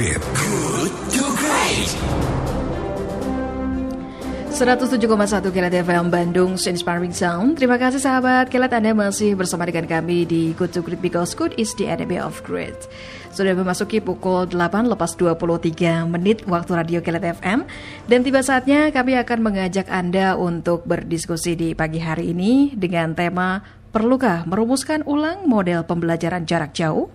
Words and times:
Great. 0.00 0.24
Good 0.32 0.92
to 1.12 1.24
Great. 1.36 1.92
107,1 4.48 5.52
Kilat 5.52 5.76
FM 5.76 6.08
Bandung 6.08 6.56
Inspiring 6.56 7.12
Sound 7.12 7.60
Terima 7.60 7.76
kasih 7.76 8.00
sahabat 8.00 8.48
Kilat 8.48 8.72
Anda 8.72 8.96
masih 8.96 9.36
bersama 9.36 9.68
dengan 9.68 9.84
kami 9.84 10.24
di 10.24 10.56
Good 10.56 10.72
to 10.72 10.80
Great 10.80 11.04
Because 11.04 11.36
Good 11.36 11.52
is 11.60 11.76
the 11.76 11.84
enemy 11.84 12.16
of 12.16 12.40
great 12.48 12.88
Sudah 13.28 13.52
memasuki 13.52 14.00
pukul 14.00 14.48
8 14.48 14.88
lepas 14.88 15.20
23 15.20 16.08
menit 16.08 16.48
waktu 16.48 16.80
radio 16.80 17.04
Kilat 17.04 17.36
FM 17.36 17.68
Dan 18.08 18.24
tiba 18.24 18.40
saatnya 18.40 18.88
kami 18.96 19.20
akan 19.20 19.52
mengajak 19.52 19.84
Anda 19.92 20.32
untuk 20.40 20.88
berdiskusi 20.88 21.60
di 21.60 21.76
pagi 21.76 22.00
hari 22.00 22.32
ini 22.32 22.72
Dengan 22.72 23.12
tema 23.12 23.60
Perlukah 23.92 24.48
merumuskan 24.48 25.04
ulang 25.04 25.44
model 25.44 25.84
pembelajaran 25.84 26.48
jarak 26.48 26.72
jauh? 26.72 27.12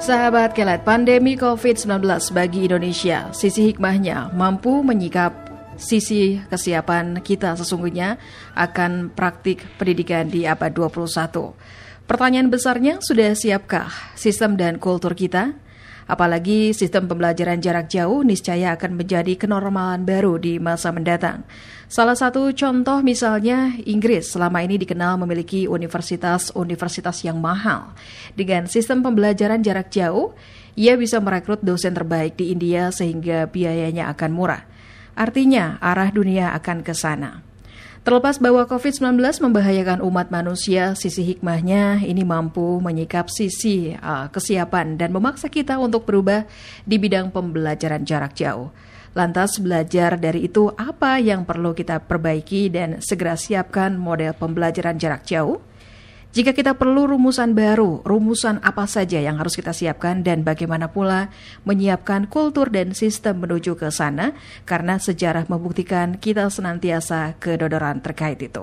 Sahabat 0.00 0.56
Kelat, 0.56 0.80
pandemi 0.80 1.36
COVID-19 1.36 2.00
bagi 2.32 2.64
Indonesia, 2.64 3.28
sisi 3.36 3.68
hikmahnya 3.68 4.32
mampu 4.32 4.80
menyikap 4.80 5.52
sisi 5.76 6.40
kesiapan 6.48 7.20
kita 7.20 7.52
sesungguhnya 7.52 8.16
akan 8.56 9.12
praktik 9.12 9.60
pendidikan 9.76 10.24
di 10.32 10.48
abad 10.48 10.72
21. 10.72 11.52
Pertanyaan 12.08 12.48
besarnya, 12.48 12.96
sudah 13.04 13.36
siapkah 13.36 13.92
sistem 14.16 14.56
dan 14.56 14.80
kultur 14.80 15.12
kita? 15.12 15.52
Apalagi 16.10 16.74
sistem 16.74 17.06
pembelajaran 17.06 17.62
jarak 17.62 17.86
jauh 17.86 18.26
niscaya 18.26 18.74
akan 18.74 18.98
menjadi 18.98 19.38
kenormalan 19.38 20.02
baru 20.02 20.42
di 20.42 20.58
masa 20.58 20.90
mendatang. 20.90 21.46
Salah 21.86 22.18
satu 22.18 22.50
contoh 22.50 22.98
misalnya 23.06 23.78
Inggris 23.86 24.34
selama 24.34 24.66
ini 24.66 24.74
dikenal 24.74 25.22
memiliki 25.22 25.70
universitas-universitas 25.70 27.22
yang 27.22 27.38
mahal. 27.38 27.94
Dengan 28.34 28.66
sistem 28.66 29.06
pembelajaran 29.06 29.62
jarak 29.62 29.94
jauh, 29.94 30.34
ia 30.74 30.98
bisa 30.98 31.22
merekrut 31.22 31.62
dosen 31.62 31.94
terbaik 31.94 32.34
di 32.34 32.50
India 32.50 32.90
sehingga 32.90 33.46
biayanya 33.46 34.10
akan 34.10 34.30
murah. 34.34 34.66
Artinya, 35.14 35.78
arah 35.78 36.10
dunia 36.10 36.50
akan 36.58 36.82
ke 36.82 36.90
sana. 36.90 37.49
Terlepas 38.00 38.40
bahwa 38.40 38.64
COVID-19 38.64 39.20
membahayakan 39.44 40.00
umat 40.00 40.32
manusia, 40.32 40.96
sisi 40.96 41.20
hikmahnya 41.20 42.00
ini 42.00 42.24
mampu 42.24 42.80
menyikap 42.80 43.28
sisi 43.28 43.92
uh, 43.92 44.24
kesiapan 44.32 44.96
dan 44.96 45.12
memaksa 45.12 45.52
kita 45.52 45.76
untuk 45.76 46.08
berubah 46.08 46.48
di 46.88 46.96
bidang 46.96 47.28
pembelajaran 47.28 48.00
jarak 48.08 48.32
jauh. 48.32 48.72
Lantas 49.12 49.60
belajar 49.60 50.16
dari 50.16 50.48
itu 50.48 50.72
apa 50.80 51.20
yang 51.20 51.44
perlu 51.44 51.76
kita 51.76 52.00
perbaiki 52.00 52.72
dan 52.72 53.04
segera 53.04 53.36
siapkan 53.36 54.00
model 54.00 54.32
pembelajaran 54.32 54.96
jarak 54.96 55.28
jauh? 55.28 55.60
Jika 56.30 56.54
kita 56.54 56.78
perlu 56.78 57.10
rumusan 57.10 57.58
baru, 57.58 58.06
rumusan 58.06 58.62
apa 58.62 58.86
saja 58.86 59.18
yang 59.18 59.42
harus 59.42 59.58
kita 59.58 59.74
siapkan 59.74 60.22
dan 60.22 60.46
bagaimana 60.46 60.86
pula 60.86 61.26
menyiapkan 61.66 62.30
kultur 62.30 62.70
dan 62.70 62.94
sistem 62.94 63.42
menuju 63.42 63.74
ke 63.74 63.90
sana 63.90 64.38
karena 64.62 65.02
sejarah 65.02 65.50
membuktikan 65.50 66.22
kita 66.22 66.46
senantiasa 66.46 67.34
kedodoran 67.42 67.98
terkait 67.98 68.38
itu. 68.46 68.62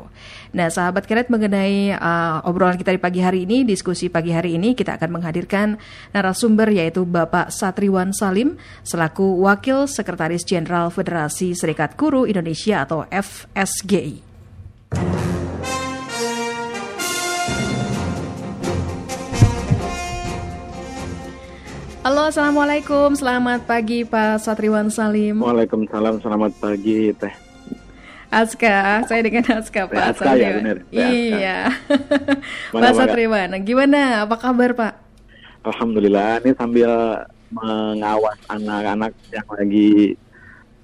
Nah, 0.55 0.71
sahabat 0.71 1.11
keret 1.11 1.27
mengenai 1.27 1.91
uh, 1.91 2.39
obrolan 2.47 2.79
kita 2.79 2.95
di 2.95 3.03
pagi 3.03 3.19
hari 3.19 3.43
ini, 3.43 3.67
diskusi 3.67 4.07
pagi 4.07 4.31
hari 4.31 4.55
ini 4.55 4.71
kita 4.71 4.95
akan 4.95 5.19
menghadirkan 5.19 5.75
narasumber 6.15 6.71
yaitu 6.71 7.03
Bapak 7.03 7.51
Satriwan 7.51 8.15
Salim 8.15 8.55
selaku 8.87 9.43
Wakil 9.43 9.91
Sekretaris 9.91 10.47
Jenderal 10.47 10.87
Federasi 10.87 11.51
Serikat 11.51 11.99
Guru 11.99 12.23
Indonesia 12.23 12.87
atau 12.87 13.03
FSGI. 13.11 14.26
Halo, 22.07 22.31
Assalamualaikum. 22.31 23.19
Selamat 23.19 23.67
pagi 23.67 24.07
Pak 24.07 24.39
Satriwan 24.39 24.87
Salim. 24.87 25.43
Waalaikumsalam, 25.43 26.23
selamat 26.23 26.55
pagi 26.55 27.11
Teh. 27.11 27.35
Aska, 28.31 29.03
saya 29.03 29.19
dengan 29.27 29.43
Aska 29.59 29.91
Pak 29.91 30.15
Aska 30.15 30.39
ya, 30.39 30.55
benar. 30.55 30.87
Iya. 30.87 31.67
Pak 32.71 32.93
Satriwan, 32.95 33.59
gimana? 33.59 34.23
Apa 34.23 34.39
kabar 34.39 34.71
Pak? 34.71 34.93
Alhamdulillah, 35.67 36.39
ini 36.47 36.55
sambil 36.55 36.87
mengawas 37.51 38.39
anak-anak 38.55 39.11
yang 39.27 39.47
lagi 39.51 40.15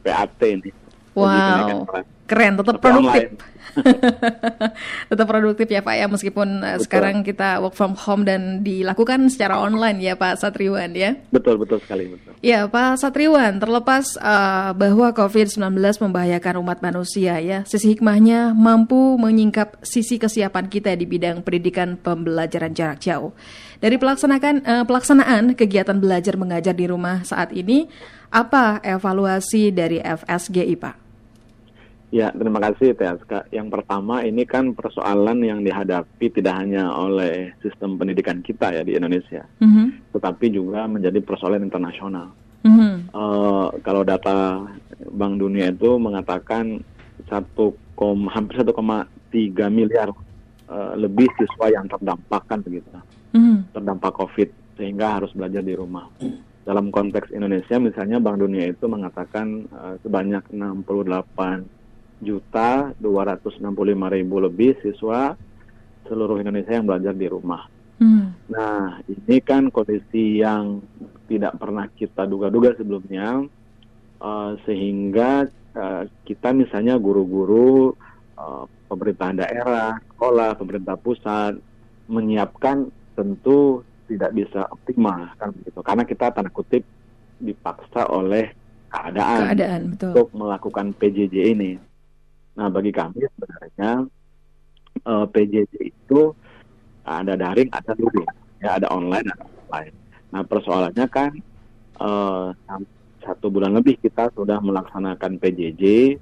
PAT 0.03 0.43
ini. 0.43 0.75
Wow, 1.15 1.87
keren, 2.25 2.59
tetap 2.59 2.79
produktif. 2.79 3.53
Tetap 5.09 5.25
produktif 5.25 5.67
ya 5.69 5.81
Pak 5.81 5.95
ya 5.97 6.05
meskipun 6.05 6.61
uh, 6.61 6.77
sekarang 6.81 7.25
kita 7.25 7.57
work 7.61 7.73
from 7.73 7.97
home 7.97 8.25
dan 8.25 8.61
dilakukan 8.61 9.29
secara 9.33 9.57
online 9.57 9.97
ya 10.01 10.13
Pak 10.13 10.41
Satriwan 10.41 10.93
ya. 10.93 11.17
Betul 11.33 11.57
betul 11.57 11.81
sekali 11.81 12.09
betul. 12.09 12.37
Ya 12.45 12.65
Pak 12.69 13.01
Satriwan 13.01 13.57
terlepas 13.57 14.13
uh, 14.21 14.71
bahwa 14.77 15.09
COVID-19 15.13 15.73
membahayakan 15.79 16.61
umat 16.61 16.79
manusia 16.85 17.41
ya, 17.41 17.65
sisi 17.65 17.97
hikmahnya 17.97 18.53
mampu 18.53 19.17
menyingkap 19.17 19.81
sisi 19.81 20.21
kesiapan 20.21 20.69
kita 20.69 20.93
di 20.93 21.09
bidang 21.09 21.41
pendidikan 21.41 21.97
pembelajaran 21.97 22.73
jarak 22.77 23.01
jauh. 23.01 23.33
Dari 23.81 23.99
pelaksanaan 23.99 24.63
uh, 24.63 24.83
pelaksanaan 24.87 25.57
kegiatan 25.59 25.97
belajar 25.99 26.39
mengajar 26.39 26.71
di 26.71 26.87
rumah 26.87 27.25
saat 27.27 27.51
ini, 27.51 27.89
apa 28.31 28.79
evaluasi 28.79 29.75
dari 29.75 29.99
FSGI 29.99 30.75
Pak? 30.79 31.02
Ya, 32.13 32.29
terima 32.29 32.61
kasih 32.61 32.93
TSK. 32.93 33.49
Yang 33.49 33.73
pertama 33.73 34.21
ini 34.21 34.45
kan 34.45 34.77
persoalan 34.77 35.41
yang 35.41 35.65
dihadapi 35.65 36.29
tidak 36.29 36.61
hanya 36.61 36.93
oleh 36.93 37.57
sistem 37.65 37.97
pendidikan 37.97 38.45
kita 38.45 38.69
ya 38.69 38.85
di 38.85 38.93
Indonesia, 38.93 39.41
mm-hmm. 39.57 40.13
tetapi 40.13 40.53
juga 40.53 40.85
menjadi 40.85 41.17
persoalan 41.25 41.65
internasional. 41.65 42.29
Mm-hmm. 42.69 43.17
Uh, 43.17 43.73
kalau 43.81 44.05
data 44.05 44.61
Bank 45.09 45.41
Dunia 45.41 45.73
itu 45.73 45.97
mengatakan 45.97 46.85
satu 47.25 47.73
hampir 48.29 48.61
1,3 48.61 48.69
miliar 49.73 50.13
uh, 50.69 50.93
lebih 50.93 51.25
siswa 51.41 51.65
yang 51.73 51.89
terdampak 51.89 52.45
kan 52.45 52.61
begitu, 52.61 52.93
mm-hmm. 53.33 53.73
terdampak 53.73 54.13
COVID 54.13 54.77
sehingga 54.77 55.17
harus 55.17 55.33
belajar 55.33 55.65
di 55.65 55.73
rumah. 55.73 56.05
Dalam 56.61 56.93
konteks 56.93 57.33
Indonesia 57.33 57.81
misalnya 57.81 58.21
Bank 58.21 58.37
Dunia 58.37 58.69
itu 58.69 58.85
mengatakan 58.85 59.65
uh, 59.73 59.97
sebanyak 60.05 60.45
68 60.53 61.81
juta 62.23 62.95
265 62.97 63.59
ribu 64.15 64.35
lebih 64.39 64.79
siswa 64.81 65.35
seluruh 66.07 66.39
Indonesia 66.39 66.75
yang 66.75 66.87
belajar 66.87 67.13
di 67.15 67.27
rumah. 67.27 67.67
Hmm. 68.01 68.35
Nah, 68.51 68.99
ini 69.07 69.37
kan 69.39 69.71
kondisi 69.71 70.43
yang 70.43 70.83
tidak 71.29 71.55
pernah 71.55 71.87
kita 71.93 72.27
duga-duga 72.27 72.75
sebelumnya, 72.75 73.47
uh, 74.19 74.51
sehingga 74.67 75.47
uh, 75.77 76.03
kita 76.27 76.51
misalnya 76.51 76.99
guru-guru, 76.99 77.95
uh, 78.35 78.65
pemerintahan 78.91 79.39
daerah, 79.39 79.95
sekolah, 80.13 80.59
pemerintah 80.59 80.99
pusat 80.99 81.55
menyiapkan 82.11 82.91
tentu 83.15 83.81
tidak 84.11 84.35
bisa 84.35 84.67
optimal 84.67 85.31
kan 85.39 85.55
begitu, 85.55 85.79
karena 85.79 86.03
kita 86.03 86.25
tanda 86.35 86.51
kutip 86.51 86.83
dipaksa 87.39 88.11
oleh 88.11 88.51
keadaan, 88.91 89.39
keadaan 89.47 89.81
betul. 89.95 90.11
untuk 90.11 90.27
melakukan 90.35 90.87
PJJ 90.99 91.35
ini. 91.55 91.71
Nah, 92.53 92.67
bagi 92.69 92.91
kami 92.93 93.17
sebenarnya 93.17 94.05
uh, 95.05 95.25
eh, 95.25 95.25
PJJ 95.29 95.73
itu 95.89 96.21
ada 97.03 97.33
daring, 97.35 97.69
ada 97.73 97.91
luring, 97.97 98.29
ya 98.63 98.79
ada 98.79 98.87
online, 98.93 99.27
ada 99.27 99.43
offline. 99.43 99.95
Nah, 100.31 100.41
persoalannya 100.45 101.07
kan 101.11 101.31
uh, 101.99 102.53
satu 103.23 103.47
bulan 103.51 103.75
lebih 103.75 103.99
kita 103.99 104.31
sudah 104.35 104.59
melaksanakan 104.63 105.41
PJJ. 105.41 106.15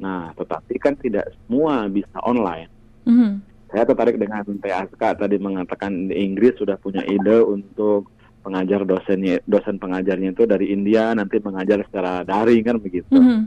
Nah, 0.00 0.34
tetapi 0.34 0.74
kan 0.80 0.94
tidak 0.98 1.30
semua 1.36 1.86
bisa 1.86 2.16
online. 2.24 2.70
Mm 3.06 3.14
-hmm. 3.14 3.32
Saya 3.72 3.88
tertarik 3.88 4.20
dengan 4.20 4.44
PASK 4.44 5.00
tadi 5.00 5.36
mengatakan 5.40 6.12
di 6.12 6.14
Inggris 6.20 6.60
sudah 6.60 6.76
punya 6.76 7.00
ide 7.08 7.40
untuk 7.40 8.12
pengajar 8.42 8.82
dosennya, 8.82 9.40
dosen 9.46 9.78
pengajarnya 9.78 10.34
itu 10.34 10.44
dari 10.44 10.74
India 10.74 11.14
nanti 11.14 11.38
mengajar 11.38 11.80
secara 11.86 12.26
daring 12.26 12.62
kan 12.66 12.76
begitu. 12.82 13.14
Mm 13.14 13.22
-hmm. 13.22 13.40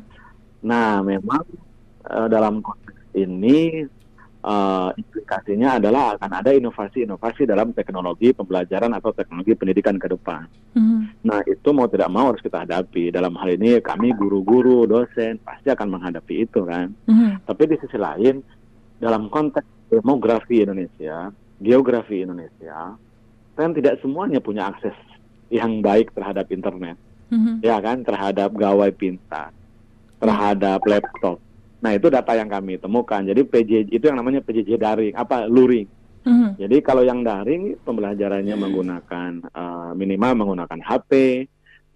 Nah, 0.66 1.04
memang 1.06 1.46
uh, 2.10 2.28
dalam 2.30 2.62
konteks 2.62 3.16
ini 3.16 3.86
uh, 4.46 4.90
implikasinya 4.94 5.81
adalah 5.81 6.16
akan 6.16 6.31
ada 6.31 6.52
inovasi-inovasi 6.54 7.50
dalam 7.50 7.74
teknologi 7.74 8.31
pembelajaran 8.31 8.94
atau 8.94 9.12
teknologi 9.12 9.57
pendidikan 9.57 9.98
ke 9.98 10.07
depan. 10.13 10.46
Mm-hmm. 10.78 11.00
Nah 11.25 11.40
itu 11.50 11.69
mau 11.74 11.90
tidak 11.90 12.10
mau 12.13 12.30
harus 12.31 12.46
kita 12.46 12.63
hadapi. 12.63 13.10
Dalam 13.10 13.34
hal 13.36 13.57
ini 13.57 13.81
kami 13.81 14.13
guru-guru, 14.13 14.86
dosen 14.86 15.42
pasti 15.42 15.74
akan 15.74 15.98
menghadapi 15.98 16.46
itu 16.46 16.62
kan. 16.63 16.94
Mm-hmm. 17.10 17.50
Tapi 17.50 17.63
di 17.66 17.75
sisi 17.81 17.98
lain 17.98 18.46
dalam 19.01 19.28
konteks 19.28 19.90
demografi 19.90 20.62
Indonesia, 20.62 21.34
geografi 21.60 22.22
Indonesia, 22.24 22.94
kan 23.58 23.69
tidak 23.74 24.00
semuanya 24.00 24.40
punya 24.40 24.69
akses 24.72 24.96
yang 25.54 25.80
baik 25.80 26.10
terhadap 26.18 26.50
internet, 26.50 26.98
mm-hmm. 27.30 27.62
ya 27.62 27.78
kan, 27.78 28.01
terhadap 28.01 28.50
gawai 28.58 28.90
pintar, 28.90 29.54
terhadap 30.18 30.81
laptop 30.90 31.38
Nah 31.81 31.92
itu 31.94 32.07
data 32.07 32.31
yang 32.36 32.48
kami 32.48 32.80
temukan. 32.80 33.22
Jadi 33.24 33.42
PJJ 33.44 33.89
itu 33.92 34.06
yang 34.07 34.18
namanya 34.19 34.42
PJJ 34.42 34.80
daring, 34.80 35.13
apa 35.16 35.50
luring. 35.50 35.88
Mm-hmm. 36.25 36.51
Jadi 36.57 36.77
kalau 36.81 37.06
yang 37.06 37.22
daring 37.22 37.77
pembelajarannya 37.86 38.56
menggunakan 38.57 39.31
uh, 39.54 39.92
minimal 39.94 40.33
menggunakan 40.33 40.80
HP, 40.81 41.12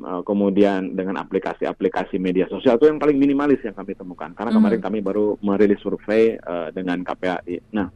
uh, 0.06 0.22
kemudian 0.22 0.94
dengan 0.94 1.18
aplikasi-aplikasi 1.26 2.22
media 2.22 2.46
sosial 2.46 2.78
itu 2.78 2.86
yang 2.86 3.02
paling 3.02 3.18
minimalis 3.18 3.64
yang 3.66 3.74
kami 3.74 3.98
temukan. 3.98 4.30
Karena 4.38 4.54
mm-hmm. 4.54 4.58
kemarin 4.62 4.82
kami 4.86 5.00
baru 5.02 5.26
merilis 5.42 5.82
survei 5.82 6.38
uh, 6.38 6.70
dengan 6.70 7.02
KPAI. 7.02 7.74
Nah 7.74 7.88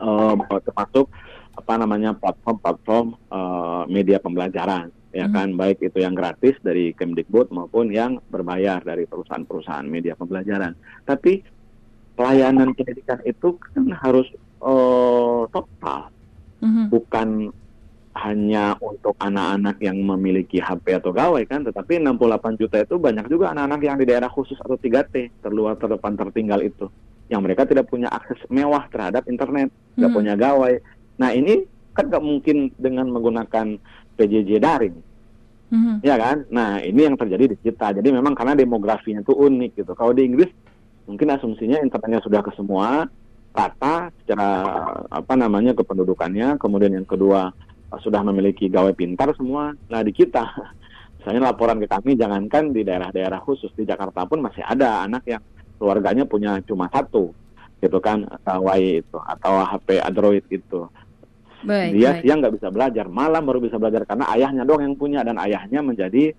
uh, 0.00 0.34
termasuk 0.60 1.08
apa 1.56 1.72
namanya 1.80 2.12
platform-platform 2.12 3.16
uh, 3.32 3.84
media 3.88 4.20
pembelajaran 4.20 4.92
ya 5.16 5.26
hmm. 5.26 5.32
kan 5.32 5.48
baik 5.56 5.80
itu 5.80 6.04
yang 6.04 6.12
gratis 6.12 6.60
dari 6.60 6.92
Kemdikbud 6.92 7.48
maupun 7.48 7.88
yang 7.88 8.20
berbayar 8.28 8.84
dari 8.84 9.08
perusahaan-perusahaan 9.08 9.88
media 9.88 10.12
pembelajaran. 10.12 10.76
Tapi 11.08 11.40
pelayanan 12.12 12.76
pendidikan 12.76 13.24
itu 13.24 13.56
kan 13.56 13.88
harus 13.96 14.28
uh, 14.60 15.48
total, 15.48 16.12
hmm. 16.60 16.92
bukan 16.92 17.48
hanya 18.16 18.76
untuk 18.80 19.12
anak-anak 19.20 19.76
yang 19.80 20.00
memiliki 20.00 20.56
HP 20.56 21.00
atau 21.00 21.12
gawai 21.12 21.44
kan, 21.44 21.64
tetapi 21.64 22.00
68 22.00 22.60
juta 22.60 22.76
itu 22.80 22.96
banyak 22.96 23.28
juga 23.28 23.52
anak-anak 23.52 23.80
yang 23.84 23.96
di 24.00 24.08
daerah 24.08 24.32
khusus 24.32 24.56
atau 24.60 24.76
3T 24.80 25.44
terluar 25.44 25.76
terdepan 25.76 26.16
tertinggal 26.16 26.64
itu, 26.64 26.88
yang 27.28 27.44
mereka 27.44 27.68
tidak 27.68 27.88
punya 27.88 28.08
akses 28.08 28.40
mewah 28.48 28.88
terhadap 28.88 29.24
internet, 29.28 29.68
nggak 29.96 30.08
hmm. 30.12 30.16
punya 30.16 30.34
gawai. 30.36 30.80
Nah 31.20 31.32
ini 31.36 31.68
kan 31.92 32.08
nggak 32.12 32.24
mungkin 32.24 32.72
dengan 32.76 33.08
menggunakan 33.08 33.80
PJJ 34.16 34.58
daring 34.58 34.96
Mm-hmm. 35.66 35.96
Ya 36.06 36.14
kan? 36.14 36.46
Nah, 36.46 36.78
ini 36.78 37.10
yang 37.10 37.18
terjadi 37.18 37.50
di 37.50 37.56
kita. 37.58 37.90
Jadi 37.90 38.14
memang 38.14 38.38
karena 38.38 38.54
demografinya 38.54 39.22
itu 39.22 39.34
unik 39.34 39.82
gitu. 39.82 39.92
Kalau 39.98 40.14
di 40.14 40.22
Inggris 40.22 40.50
mungkin 41.10 41.34
asumsinya 41.34 41.82
internetnya 41.82 42.22
sudah 42.22 42.40
ke 42.42 42.54
semua 42.54 43.06
rata 43.56 44.12
secara 44.22 44.50
apa 45.10 45.34
namanya 45.34 45.72
kependudukannya, 45.74 46.60
kemudian 46.60 46.92
yang 46.94 47.08
kedua 47.08 47.50
sudah 47.98 48.22
memiliki 48.22 48.70
gawai 48.70 48.94
pintar 48.94 49.34
semua. 49.34 49.74
Nah, 49.90 50.00
di 50.06 50.14
kita 50.14 50.46
misalnya 51.18 51.50
laporan 51.50 51.82
ke 51.82 51.90
kami 51.90 52.14
jangankan 52.14 52.70
di 52.70 52.86
daerah-daerah 52.86 53.42
khusus 53.42 53.74
di 53.74 53.82
Jakarta 53.82 54.22
pun 54.22 54.46
masih 54.46 54.62
ada 54.62 55.02
anak 55.02 55.26
yang 55.26 55.42
keluarganya 55.82 56.24
punya 56.24 56.56
cuma 56.64 56.88
satu 56.88 57.34
gitu 57.76 58.00
kan 58.00 58.24
gawai 58.40 59.04
itu 59.04 59.18
atau 59.20 59.60
HP 59.60 60.00
Android 60.00 60.40
itu 60.48 60.88
Baik, 61.66 61.90
dia 61.98 62.10
baik. 62.14 62.22
siang 62.22 62.38
nggak 62.38 62.54
bisa 62.56 62.68
belajar, 62.70 63.04
malam 63.10 63.42
baru 63.42 63.58
bisa 63.58 63.76
belajar 63.76 64.06
karena 64.06 64.24
ayahnya 64.38 64.62
doang 64.62 64.86
yang 64.86 64.94
punya 64.94 65.20
dan 65.26 65.36
ayahnya 65.42 65.82
menjadi 65.82 66.30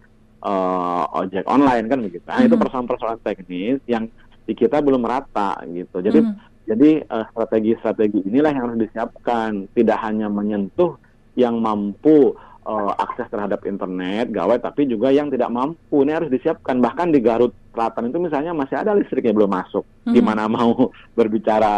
uh, 0.41 1.03
ojek 1.23 1.43
online 1.45 1.85
kan 1.91 1.99
begitu. 1.99 2.23
Nah, 2.23 2.33
mm 2.33 2.39
-hmm. 2.39 2.47
itu 2.47 2.55
mhm. 2.55 2.61
persoalan-persoalan 2.63 3.19
teknis 3.21 3.79
yang 3.85 4.03
di 4.47 4.53
kita 4.55 4.79
belum 4.79 5.03
merata 5.03 5.59
gitu. 5.67 5.99
Jadi 5.99 6.19
mm 6.23 6.27
-hmm. 6.31 6.65
jadi 6.67 6.89
uh, 7.11 7.25
strategi-strategi 7.35 8.19
inilah 8.23 8.51
yang 8.55 8.63
harus 8.71 8.79
disiapkan, 8.87 9.67
tidak 9.75 9.99
hanya 9.99 10.31
menyentuh 10.31 10.95
yang 11.37 11.59
mampu 11.59 12.33
uh, 12.65 12.91
akses 12.97 13.29
terhadap 13.29 13.61
internet, 13.67 14.31
gawai, 14.33 14.57
tapi 14.57 14.87
juga 14.89 15.13
yang 15.13 15.29
tidak 15.29 15.51
mampu 15.51 16.01
ini 16.03 16.15
harus 16.15 16.31
disiapkan. 16.31 16.79
Bahkan 16.81 17.13
di 17.13 17.19
Garut 17.21 17.53
Selatan 17.75 18.09
itu 18.09 18.17
misalnya 18.17 18.51
masih 18.57 18.79
ada 18.79 18.97
listriknya 18.97 19.35
belum 19.35 19.51
masuk. 19.51 19.83
Mm 19.83 19.93
-hmm. 20.07 20.13
Gimana 20.15 20.43
mau 20.49 20.71
berbicara 21.17 21.73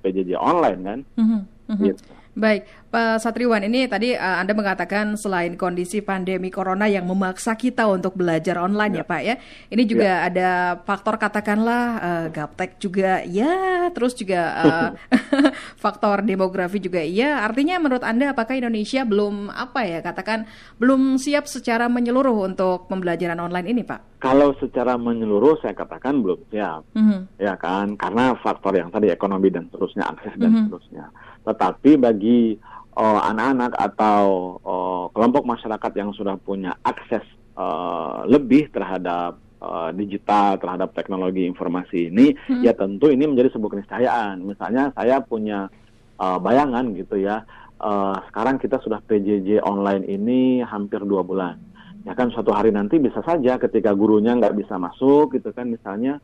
PJJ 0.00 0.34
online 0.40 0.80
kan? 0.82 0.98
Mm 1.20 1.26
-hmm. 1.26 1.40
Gitu. 1.82 2.02
Baik, 2.36 2.68
Pak 2.92 3.24
Satriwan, 3.24 3.64
ini 3.64 3.88
tadi 3.88 4.12
uh, 4.12 4.36
Anda 4.44 4.52
mengatakan 4.52 5.16
selain 5.16 5.56
kondisi 5.56 6.04
pandemi 6.04 6.52
corona 6.52 6.84
yang 6.84 7.08
memaksa 7.08 7.56
kita 7.56 7.88
untuk 7.88 8.12
belajar 8.12 8.60
online 8.60 9.00
ya, 9.00 9.00
ya 9.00 9.08
Pak 9.08 9.20
ya, 9.24 9.34
ini 9.72 9.82
juga 9.88 10.04
ya. 10.04 10.28
ada 10.28 10.50
faktor 10.84 11.16
katakanlah 11.16 11.84
uh, 11.96 12.26
gaptek 12.28 12.76
juga 12.76 13.24
ya, 13.24 13.88
terus 13.96 14.12
juga 14.12 14.52
uh, 14.52 14.88
faktor 15.82 16.20
demografi 16.28 16.76
juga 16.76 17.00
ya. 17.00 17.40
Artinya 17.40 17.80
menurut 17.80 18.04
Anda 18.04 18.36
apakah 18.36 18.60
Indonesia 18.60 19.08
belum 19.08 19.48
apa 19.48 19.88
ya 19.88 20.04
katakan 20.04 20.44
belum 20.76 21.16
siap 21.16 21.48
secara 21.48 21.88
menyeluruh 21.88 22.52
untuk 22.52 22.84
pembelajaran 22.92 23.40
online 23.40 23.72
ini 23.72 23.80
Pak? 23.80 24.20
Kalau 24.20 24.52
secara 24.60 25.00
menyeluruh 25.00 25.56
saya 25.64 25.72
katakan 25.72 26.20
belum 26.20 26.52
siap, 26.52 26.84
mm 26.92 27.00
-hmm. 27.00 27.20
ya 27.40 27.56
kan, 27.56 27.96
karena 27.96 28.36
faktor 28.44 28.76
yang 28.76 28.92
tadi 28.92 29.08
ekonomi 29.08 29.48
dan 29.48 29.72
seterusnya, 29.72 30.04
akses 30.04 30.36
dan 30.36 30.48
mm 30.48 30.52
-hmm. 30.52 30.64
seterusnya. 30.68 31.06
Tetapi 31.46 31.94
bagi 31.96 32.58
uh, 32.98 33.20
anak-anak 33.30 33.72
atau 33.78 34.24
uh, 34.66 35.04
kelompok 35.14 35.46
masyarakat 35.46 35.92
yang 35.94 36.10
sudah 36.16 36.34
punya 36.40 36.74
akses 36.82 37.22
uh, 37.54 38.26
lebih 38.26 38.72
terhadap 38.74 39.38
uh, 39.62 39.94
digital, 39.94 40.58
terhadap 40.58 40.92
teknologi 40.96 41.46
informasi 41.46 42.10
ini, 42.10 42.34
hmm. 42.34 42.66
ya 42.66 42.74
tentu 42.74 43.12
ini 43.12 43.24
menjadi 43.28 43.54
sebuah 43.54 43.78
keniscayaan. 43.78 44.42
Misalnya 44.42 44.90
saya 44.96 45.22
punya 45.22 45.70
uh, 46.18 46.38
bayangan 46.42 46.92
gitu 46.98 47.20
ya, 47.20 47.46
uh, 47.80 48.16
sekarang 48.32 48.56
kita 48.58 48.80
sudah 48.80 49.00
PJJ 49.04 49.62
online 49.62 50.04
ini 50.08 50.64
hampir 50.64 51.04
dua 51.04 51.22
bulan. 51.22 51.60
Ya 52.06 52.14
kan 52.14 52.30
suatu 52.30 52.54
hari 52.54 52.70
nanti 52.70 53.02
bisa 53.02 53.18
saja 53.26 53.58
ketika 53.58 53.90
gurunya 53.90 54.30
nggak 54.38 54.54
bisa 54.54 54.78
masuk 54.78 55.34
gitu 55.34 55.50
kan 55.50 55.66
misalnya 55.66 56.22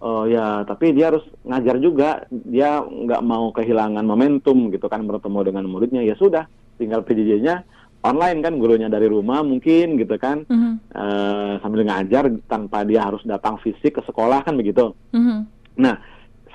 Oh 0.00 0.24
ya, 0.24 0.64
tapi 0.64 0.96
dia 0.96 1.12
harus 1.12 1.24
ngajar 1.44 1.76
juga. 1.76 2.24
Dia 2.32 2.80
nggak 2.80 3.20
mau 3.20 3.52
kehilangan 3.52 4.00
momentum 4.00 4.72
gitu 4.72 4.88
kan 4.88 5.04
bertemu 5.04 5.52
dengan 5.52 5.64
muridnya. 5.68 6.00
Ya 6.00 6.16
sudah, 6.16 6.48
tinggal 6.80 7.04
PJJ-nya 7.04 7.68
online 8.00 8.40
kan 8.40 8.56
gurunya 8.56 8.88
dari 8.88 9.06
rumah 9.12 9.44
mungkin 9.44 10.00
gitu 10.00 10.16
kan 10.16 10.48
mm 10.48 10.56
-hmm. 10.56 10.74
uh, 10.96 11.52
sambil 11.60 11.84
ngajar 11.84 12.32
tanpa 12.48 12.80
dia 12.88 13.04
harus 13.04 13.20
datang 13.28 13.60
fisik 13.60 14.00
ke 14.00 14.02
sekolah 14.08 14.40
kan 14.40 14.56
begitu. 14.56 14.96
Mm 15.12 15.20
-hmm. 15.20 15.38
Nah, 15.84 16.00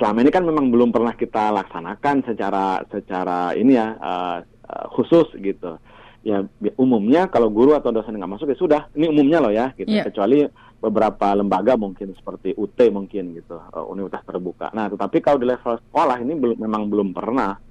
selama 0.01 0.25
ini 0.25 0.31
kan 0.33 0.43
memang 0.43 0.73
belum 0.73 0.89
pernah 0.89 1.13
kita 1.13 1.53
laksanakan 1.53 2.25
secara 2.25 2.81
secara 2.89 3.53
ini 3.53 3.77
ya 3.77 3.93
uh, 3.95 4.37
uh, 4.41 4.85
khusus 4.97 5.29
gitu 5.37 5.77
ya 6.25 6.41
umumnya 6.81 7.29
kalau 7.29 7.53
guru 7.53 7.77
atau 7.77 7.93
dosen 7.93 8.17
nggak 8.17 8.33
masuk 8.33 8.49
ya 8.49 8.57
sudah. 8.57 8.81
Ini 8.97 9.13
umumnya 9.13 9.37
loh 9.45 9.53
ya 9.53 9.69
gitu. 9.77 9.93
Yeah. 9.93 10.09
kecuali 10.09 10.41
beberapa 10.81 11.37
lembaga 11.37 11.77
mungkin 11.77 12.17
seperti 12.17 12.57
UT 12.57 12.75
mungkin 12.89 13.37
gitu. 13.37 13.61
Uh, 13.69 13.85
universitas 13.93 14.25
terbuka. 14.25 14.73
Nah 14.73 14.89
tetapi 14.89 15.21
kalau 15.21 15.37
di 15.37 15.45
level 15.45 15.77
sekolah 15.77 16.17
ini 16.25 16.33
belum 16.33 16.57
memang 16.57 16.89
belum 16.89 17.09
pernah. 17.13 17.61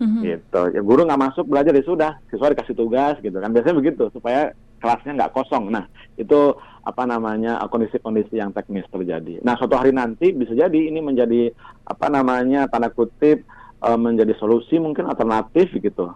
Mm-hmm. 0.00 0.22
gitu. 0.26 0.62
Ya 0.74 0.80
guru 0.82 1.06
nggak 1.06 1.22
masuk 1.22 1.44
belajar 1.46 1.70
ya 1.70 1.84
sudah. 1.86 2.12
Siswa 2.34 2.50
dikasih 2.50 2.74
tugas 2.74 3.14
gitu 3.22 3.38
kan. 3.38 3.54
Biasanya 3.54 3.78
begitu 3.78 4.10
supaya 4.10 4.50
kelasnya 4.82 5.14
nggak 5.14 5.30
kosong. 5.30 5.70
Nah 5.70 5.86
itu 6.18 6.58
apa 6.82 7.06
namanya 7.06 7.62
kondisi-kondisi 7.70 8.42
yang 8.42 8.50
teknis 8.50 8.90
terjadi. 8.90 9.38
Nah 9.46 9.54
suatu 9.54 9.78
hari 9.78 9.94
nanti 9.94 10.34
bisa 10.34 10.50
jadi 10.50 10.90
ini 10.90 10.98
menjadi 10.98 11.54
apa 11.86 12.10
namanya 12.10 12.66
tanda 12.66 12.90
kutip 12.90 13.46
uh, 13.86 13.94
menjadi 13.94 14.34
solusi 14.34 14.82
mungkin 14.82 15.06
alternatif 15.06 15.70
gitu. 15.78 16.10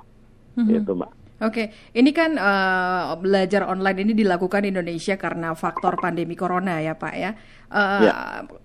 Mm-hmm. 0.55 0.71
gitu 0.71 0.95
mbak 0.95 1.24
Oke, 1.45 1.93
ini 1.93 2.09
kan 2.17 2.41
uh, 2.41 3.13
belajar 3.21 3.69
online 3.69 4.09
ini 4.09 4.13
dilakukan 4.17 4.65
di 4.65 4.73
Indonesia 4.73 5.21
karena 5.21 5.53
faktor 5.53 6.01
pandemi 6.01 6.33
corona 6.33 6.81
ya 6.81 6.97
Pak 6.97 7.15
ya. 7.15 7.37
Uh, 7.69 8.01
ya. 8.01 8.15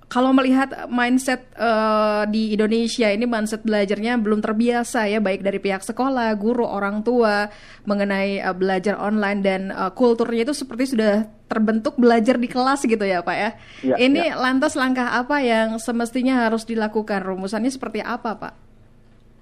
Kalau 0.07 0.31
melihat 0.31 0.87
mindset 0.87 1.51
uh, 1.59 2.23
di 2.23 2.55
Indonesia 2.55 3.11
ini 3.11 3.27
mindset 3.27 3.67
belajarnya 3.67 4.15
belum 4.23 4.39
terbiasa 4.39 5.11
ya 5.11 5.19
baik 5.19 5.43
dari 5.43 5.59
pihak 5.59 5.83
sekolah, 5.83 6.31
guru, 6.39 6.63
orang 6.63 7.03
tua 7.03 7.51
mengenai 7.83 8.39
uh, 8.39 8.55
belajar 8.55 8.95
online 8.95 9.39
dan 9.43 9.61
uh, 9.75 9.91
kulturnya 9.91 10.47
itu 10.47 10.55
seperti 10.55 10.95
sudah 10.95 11.27
terbentuk 11.51 11.99
belajar 11.99 12.39
di 12.39 12.47
kelas 12.47 12.87
gitu 12.87 13.03
ya 13.03 13.19
Pak 13.19 13.35
ya. 13.35 13.49
ya 13.83 13.95
ini 13.99 14.31
ya. 14.31 14.39
lantas 14.39 14.79
langkah 14.79 15.19
apa 15.19 15.43
yang 15.43 15.75
semestinya 15.83 16.47
harus 16.47 16.63
dilakukan? 16.63 17.19
Rumusannya 17.27 17.73
seperti 17.73 17.99
apa 17.99 18.39
Pak? 18.39 18.53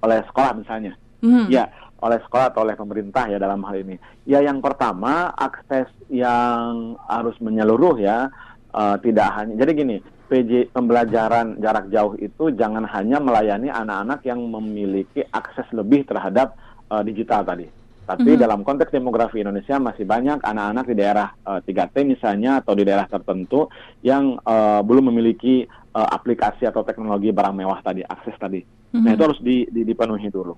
Oleh 0.01 0.25
sekolah 0.25 0.58
misalnya. 0.58 0.98
Hmm. 1.22 1.50
Ya 1.50 1.70
oleh 1.98 2.20
sekolah 2.22 2.54
atau 2.54 2.62
oleh 2.62 2.77
pemerintah 2.77 3.25
ya 3.25 3.42
dalam 3.42 3.62
hal 3.66 3.82
ini. 3.82 3.96
Ya 4.30 4.44
yang 4.46 4.62
pertama 4.62 5.34
akses 5.34 5.89
yang 6.12 6.96
harus 7.10 7.36
menyeluruh 7.42 7.98
ya 7.98 8.30
uh, 8.74 8.96
tidak 9.01 9.27
hanya 9.38 9.58
jadi 9.58 9.72
gini 9.74 9.98
PJ 10.27 10.75
pembelajaran 10.75 11.56
jarak 11.63 11.88
jauh 11.88 12.13
itu 12.20 12.51
jangan 12.54 12.84
hanya 12.84 13.18
melayani 13.24 13.72
anak-anak 13.72 14.20
yang 14.27 14.44
memiliki 14.44 15.24
akses 15.32 15.66
lebih 15.72 16.04
terhadap 16.04 16.54
uh, 16.92 17.01
digital 17.01 17.48
tadi. 17.48 17.68
Tapi 18.08 18.24
mm 18.24 18.36
-hmm. 18.36 18.44
dalam 18.44 18.60
konteks 18.63 18.92
demografi 18.92 19.44
Indonesia 19.44 19.75
masih 19.80 20.08
banyak 20.08 20.39
anak-anak 20.39 20.86
di 20.88 20.96
daerah 20.96 21.27
uh, 21.44 21.60
eh, 21.60 21.75
3T 21.75 21.96
misalnya 22.08 22.63
atau 22.63 22.72
di 22.72 22.88
daerah 22.88 23.08
tertentu 23.08 23.68
yang 24.00 24.39
uh, 24.48 24.80
belum 24.80 25.12
memiliki 25.12 25.68
uh, 25.68 26.08
aplikasi 26.16 26.63
atau 26.68 26.88
teknologi 26.88 27.36
barang 27.36 27.56
mewah 27.56 27.80
tadi, 27.84 28.04
akses 28.04 28.36
tadi. 28.39 28.63
Mm 28.63 28.96
-hmm. 28.96 29.04
Nah 29.04 29.12
itu 29.12 29.24
harus 29.27 29.39
di, 29.44 29.68
di, 29.68 29.84
dipenuhi 29.84 30.27
dulu. 30.32 30.56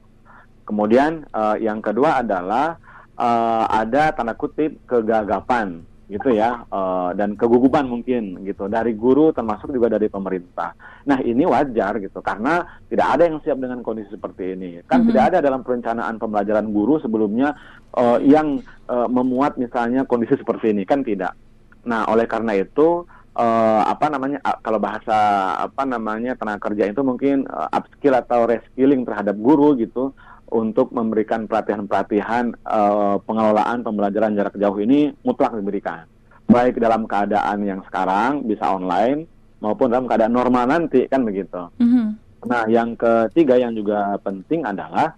Kemudian 0.70 1.26
uh, 1.34 1.58
yang 1.58 1.82
kedua 1.82 2.22
adalah 2.22 2.78
uh, 3.18 3.66
ada 3.66 4.14
tanda 4.14 4.38
kutip 4.38 4.78
kegagapan 4.86 5.82
gitu 6.10 6.34
ya 6.34 6.66
uh, 6.74 7.14
dan 7.14 7.38
kegugupan 7.38 7.86
mungkin 7.86 8.42
gitu 8.42 8.66
dari 8.66 8.98
guru 8.98 9.30
termasuk 9.34 9.70
juga 9.74 9.98
dari 9.98 10.10
pemerintah. 10.10 10.74
Nah 11.06 11.22
ini 11.22 11.46
wajar 11.46 12.02
gitu 12.02 12.22
karena 12.22 12.66
tidak 12.90 13.08
ada 13.18 13.30
yang 13.30 13.38
siap 13.46 13.58
dengan 13.62 13.82
kondisi 13.86 14.14
seperti 14.14 14.58
ini. 14.58 14.82
Kan 14.86 14.86
mm 14.86 15.02
-hmm. 15.06 15.10
tidak 15.14 15.24
ada 15.34 15.38
dalam 15.42 15.62
perencanaan 15.62 16.18
pembelajaran 16.18 16.70
guru 16.74 16.98
sebelumnya 17.02 17.54
uh, 17.94 18.18
yang 18.22 18.62
uh, 18.90 19.06
memuat 19.06 19.62
misalnya 19.62 20.06
kondisi 20.06 20.34
seperti 20.38 20.74
ini 20.74 20.86
kan 20.86 21.06
tidak. 21.06 21.38
Nah 21.86 22.10
oleh 22.10 22.26
karena 22.26 22.58
itu 22.58 23.06
uh, 23.38 23.84
apa 23.86 24.10
namanya 24.10 24.42
uh, 24.42 24.58
kalau 24.66 24.82
bahasa 24.82 25.18
apa 25.62 25.86
namanya 25.86 26.34
tenaga 26.34 26.74
kerja 26.74 26.90
itu 26.90 27.06
mungkin 27.06 27.46
uh, 27.46 27.70
upskill 27.70 28.18
atau 28.18 28.50
reskilling 28.50 29.06
terhadap 29.06 29.38
guru 29.38 29.78
gitu 29.78 30.18
untuk 30.50 30.90
memberikan 30.94 31.46
pelatihan-pelatihan 31.46 32.54
uh, 32.66 33.22
pengelolaan 33.24 33.86
pembelajaran 33.86 34.34
jarak 34.34 34.56
jauh 34.58 34.78
ini 34.82 35.14
mutlak 35.22 35.54
diberikan 35.54 36.10
baik 36.50 36.82
dalam 36.82 37.06
keadaan 37.06 37.62
yang 37.62 37.82
sekarang 37.86 38.42
bisa 38.42 38.66
online 38.66 39.30
maupun 39.62 39.94
dalam 39.94 40.10
keadaan 40.10 40.34
normal 40.34 40.66
nanti 40.66 41.06
kan 41.06 41.22
begitu. 41.22 41.70
Mm-hmm. 41.78 42.08
Nah 42.50 42.64
yang 42.66 42.98
ketiga 42.98 43.62
yang 43.62 43.78
juga 43.78 44.18
penting 44.26 44.66
adalah 44.66 45.14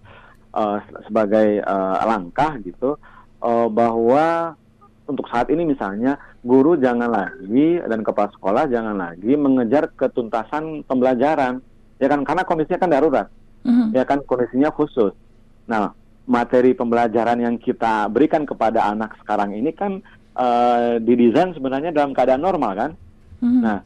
uh, 0.51 0.83
sebagai 1.07 1.63
uh, 1.63 2.03
langkah 2.03 2.59
gitu 2.59 3.00
uh, 3.39 3.67
bahwa 3.71 4.57
untuk 5.07 5.27
saat 5.31 5.47
ini 5.51 5.63
misalnya 5.63 6.19
guru 6.43 6.75
jangan 6.75 7.11
lagi 7.11 7.79
dan 7.79 8.03
kepala 8.03 8.29
sekolah 8.35 8.63
jangan 8.67 8.95
lagi 9.00 9.33
mengejar 9.39 9.91
ketuntasan 9.95 10.83
pembelajaran 10.83 11.63
ya 12.01 12.07
kan 12.09 12.25
karena 12.25 12.43
kondisinya 12.43 12.79
kan 12.81 12.91
darurat 12.91 13.27
mm-hmm. 13.65 13.96
ya 13.96 14.03
kan 14.06 14.22
kondisinya 14.24 14.70
khusus 14.74 15.13
nah 15.65 15.94
materi 16.25 16.77
pembelajaran 16.77 17.41
yang 17.41 17.56
kita 17.58 18.08
berikan 18.08 18.46
kepada 18.46 18.89
anak 18.94 19.18
sekarang 19.24 19.58
ini 19.58 19.74
kan 19.74 20.00
uh, 20.38 21.01
didesain 21.01 21.56
sebenarnya 21.58 21.91
dalam 21.91 22.13
keadaan 22.13 22.44
normal 22.44 22.72
kan 22.77 22.91
mm-hmm. 23.41 23.62
nah 23.62 23.77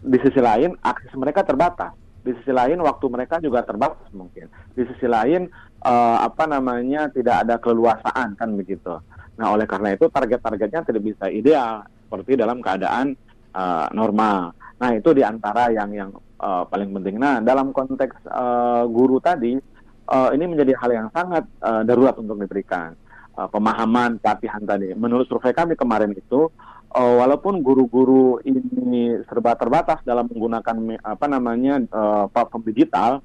di 0.00 0.18
sisi 0.24 0.40
lain 0.40 0.76
akses 0.80 1.12
mereka 1.18 1.44
terbatas 1.44 1.92
di 2.20 2.36
sisi 2.36 2.52
lain 2.52 2.80
waktu 2.84 3.06
mereka 3.08 3.40
juga 3.40 3.64
terbatas 3.64 4.08
mungkin 4.12 4.48
di 4.76 4.84
sisi 4.84 5.08
lain 5.08 5.48
uh, 5.82 6.18
apa 6.20 6.44
namanya 6.44 7.08
tidak 7.08 7.48
ada 7.48 7.56
keleluasaan 7.56 8.36
kan 8.36 8.52
begitu 8.56 9.00
Nah, 9.40 9.56
oleh 9.56 9.64
karena 9.64 9.96
itu 9.96 10.04
target-targetnya 10.12 10.84
tidak 10.84 11.00
bisa 11.00 11.32
ideal 11.32 11.80
seperti 12.04 12.36
dalam 12.36 12.60
keadaan 12.60 13.16
uh, 13.56 13.88
normal. 13.96 14.52
Nah, 14.76 14.90
itu 14.92 15.16
di 15.16 15.24
antara 15.24 15.72
yang 15.72 15.88
yang 15.96 16.12
uh, 16.40 16.64
paling 16.66 16.90
penting. 16.96 17.20
Nah, 17.20 17.44
dalam 17.44 17.70
konteks 17.76 18.16
uh, 18.26 18.88
guru 18.88 19.20
tadi, 19.20 19.60
uh, 20.08 20.30
ini 20.32 20.44
menjadi 20.48 20.72
hal 20.80 20.90
yang 20.90 21.08
sangat 21.12 21.44
uh, 21.60 21.84
darurat 21.84 22.16
untuk 22.16 22.40
diberikan 22.40 22.96
uh, 23.36 23.46
pemahaman 23.46 24.16
pelatihan 24.18 24.64
tadi. 24.64 24.96
Menurut 24.96 25.28
survei 25.28 25.52
kami 25.52 25.76
kemarin 25.76 26.16
itu, 26.16 26.48
uh, 26.96 27.14
walaupun 27.20 27.60
guru-guru 27.60 28.40
ini 28.42 29.20
serba 29.28 29.54
terbatas 29.54 30.00
dalam 30.02 30.26
menggunakan 30.26 30.98
apa 31.04 31.26
namanya 31.28 31.84
uh, 31.92 32.24
platform 32.32 32.64
digital, 32.66 33.20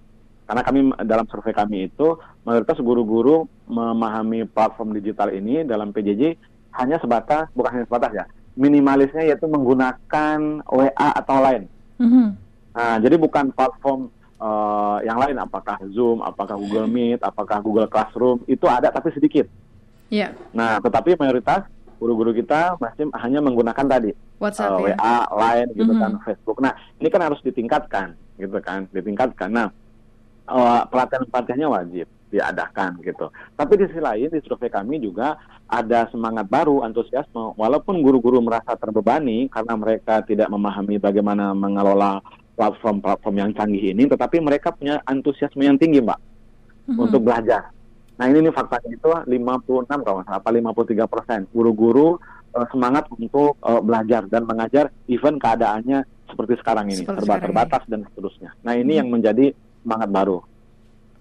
karena 0.45 0.61
kami 0.61 0.79
dalam 1.07 1.25
survei 1.25 1.55
kami 1.55 1.89
itu 1.89 2.19
mayoritas 2.45 2.77
guru-guru 2.77 3.49
memahami 3.65 4.45
platform 4.45 4.93
digital 4.93 5.33
ini 5.33 5.65
dalam 5.65 5.89
PJJ 5.89 6.37
hanya 6.77 7.01
sebatas 7.01 7.49
bukan 7.57 7.71
hanya 7.81 7.87
sebatas 7.89 8.11
ya 8.13 8.25
minimalisnya 8.55 9.27
yaitu 9.27 9.45
menggunakan 9.51 10.63
WA 10.69 11.09
atau 11.17 11.37
lain. 11.43 11.67
Mm-hmm. 11.99 12.27
Nah, 12.75 12.99
jadi 12.99 13.15
bukan 13.15 13.55
platform 13.55 14.11
uh, 14.39 14.99
yang 15.07 15.15
lain 15.15 15.39
apakah 15.39 15.79
Zoom, 15.95 16.19
apakah 16.19 16.59
Google 16.59 16.91
Meet, 16.91 17.23
apakah 17.23 17.63
Google 17.63 17.87
Classroom 17.87 18.43
itu 18.45 18.67
ada 18.67 18.91
tapi 18.91 19.15
sedikit. 19.15 19.47
Iya. 20.11 20.35
Yeah. 20.35 20.51
Nah, 20.51 20.83
tetapi 20.83 21.15
mayoritas 21.15 21.63
guru-guru 21.95 22.35
kita 22.35 22.75
masih 22.77 23.07
hanya 23.15 23.39
menggunakan 23.39 23.85
tadi 23.87 24.11
WhatsApp, 24.35 24.75
uh, 24.75 24.83
ya? 24.83 24.95
WA, 24.99 25.17
Line 25.31 25.69
gitu 25.71 25.91
mm-hmm. 25.95 26.03
kan, 26.03 26.11
Facebook. 26.27 26.57
Nah, 26.59 26.75
ini 26.99 27.07
kan 27.07 27.21
harus 27.23 27.39
ditingkatkan 27.39 28.07
gitu 28.35 28.59
kan, 28.59 28.91
ditingkatkan. 28.91 29.47
Nah, 29.47 29.67
uh, 30.51 30.83
pelatihan-pelatihannya 30.91 31.69
wajib 31.71 32.07
diadakan 32.35 32.99
gitu. 32.99 33.31
Tapi 33.55 33.73
di 33.79 33.87
sisi 33.87 34.01
lain 34.03 34.27
di 34.27 34.43
survei 34.43 34.67
kami 34.67 34.99
juga 34.99 35.39
ada 35.71 36.11
semangat 36.11 36.51
baru, 36.51 36.83
antusiasme. 36.83 37.55
Walaupun 37.55 38.03
guru-guru 38.03 38.43
merasa 38.43 38.75
terbebani 38.75 39.47
karena 39.47 39.73
mereka 39.79 40.19
tidak 40.27 40.51
memahami 40.51 40.99
bagaimana 40.99 41.55
mengelola 41.55 42.19
platform-platform 42.55 43.35
yang 43.35 43.51
canggih 43.51 43.91
ini, 43.91 44.07
tetapi 44.07 44.39
mereka 44.39 44.71
punya 44.71 45.03
antusiasme 45.03 45.61
yang 45.61 45.75
tinggi, 45.75 45.99
Mbak, 45.99 46.19
mm-hmm. 46.19 47.03
untuk 47.03 47.21
belajar. 47.23 47.75
Nah 48.15 48.25
ini 48.31 48.47
nih 48.47 48.53
faktanya 48.55 48.89
itu 48.95 49.11
56 49.27 49.91
kalau 49.91 50.23
nggak 50.23 50.27
salah, 50.31 50.39
apa 50.39 50.49
53 50.55 51.11
persen 51.11 51.39
guru-guru 51.51 52.15
uh, 52.55 52.67
semangat 52.71 53.11
untuk 53.11 53.59
uh, 53.59 53.83
belajar 53.83 54.23
dan 54.31 54.47
mengajar, 54.47 54.87
even 55.11 55.35
keadaannya 55.35 56.07
seperti 56.31 56.55
sekarang 56.63 56.87
ini, 56.89 57.03
serba 57.03 57.43
terbatas 57.43 57.83
dan 57.91 58.07
seterusnya. 58.07 58.55
Nah 58.63 58.73
ini 58.73 58.95
hmm. 58.95 58.99
yang 59.03 59.09
menjadi 59.11 59.45
semangat 59.83 60.09
baru. 60.09 60.39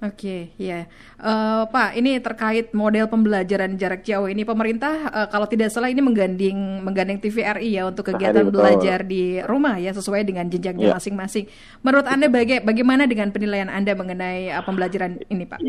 Oke, 0.05 0.53
okay, 0.53 0.61
ya, 0.61 0.85
uh, 1.17 1.65
Pak. 1.65 1.97
Ini 1.97 2.21
terkait 2.21 2.77
model 2.77 3.09
pembelajaran 3.09 3.73
jarak 3.81 4.05
jauh 4.05 4.29
ini, 4.29 4.45
pemerintah 4.45 5.09
uh, 5.09 5.27
kalau 5.33 5.49
tidak 5.49 5.73
salah 5.73 5.89
ini 5.89 6.05
mengganding 6.05 6.85
menggandeng 6.85 7.17
TVRI 7.25 7.81
ya 7.81 7.89
untuk 7.89 8.13
kegiatan 8.13 8.45
belajar 8.53 9.01
di 9.01 9.41
rumah 9.49 9.81
ya 9.81 9.97
sesuai 9.97 10.29
dengan 10.29 10.45
jenjangnya 10.53 10.93
ya. 10.93 10.95
masing-masing. 11.01 11.49
Menurut 11.81 12.05
anda 12.05 12.29
baga 12.29 12.61
bagaimana 12.61 13.09
dengan 13.09 13.33
penilaian 13.33 13.73
anda 13.73 13.97
mengenai 13.97 14.53
uh, 14.53 14.61
pembelajaran 14.61 15.25
ini, 15.33 15.49
Pak? 15.49 15.65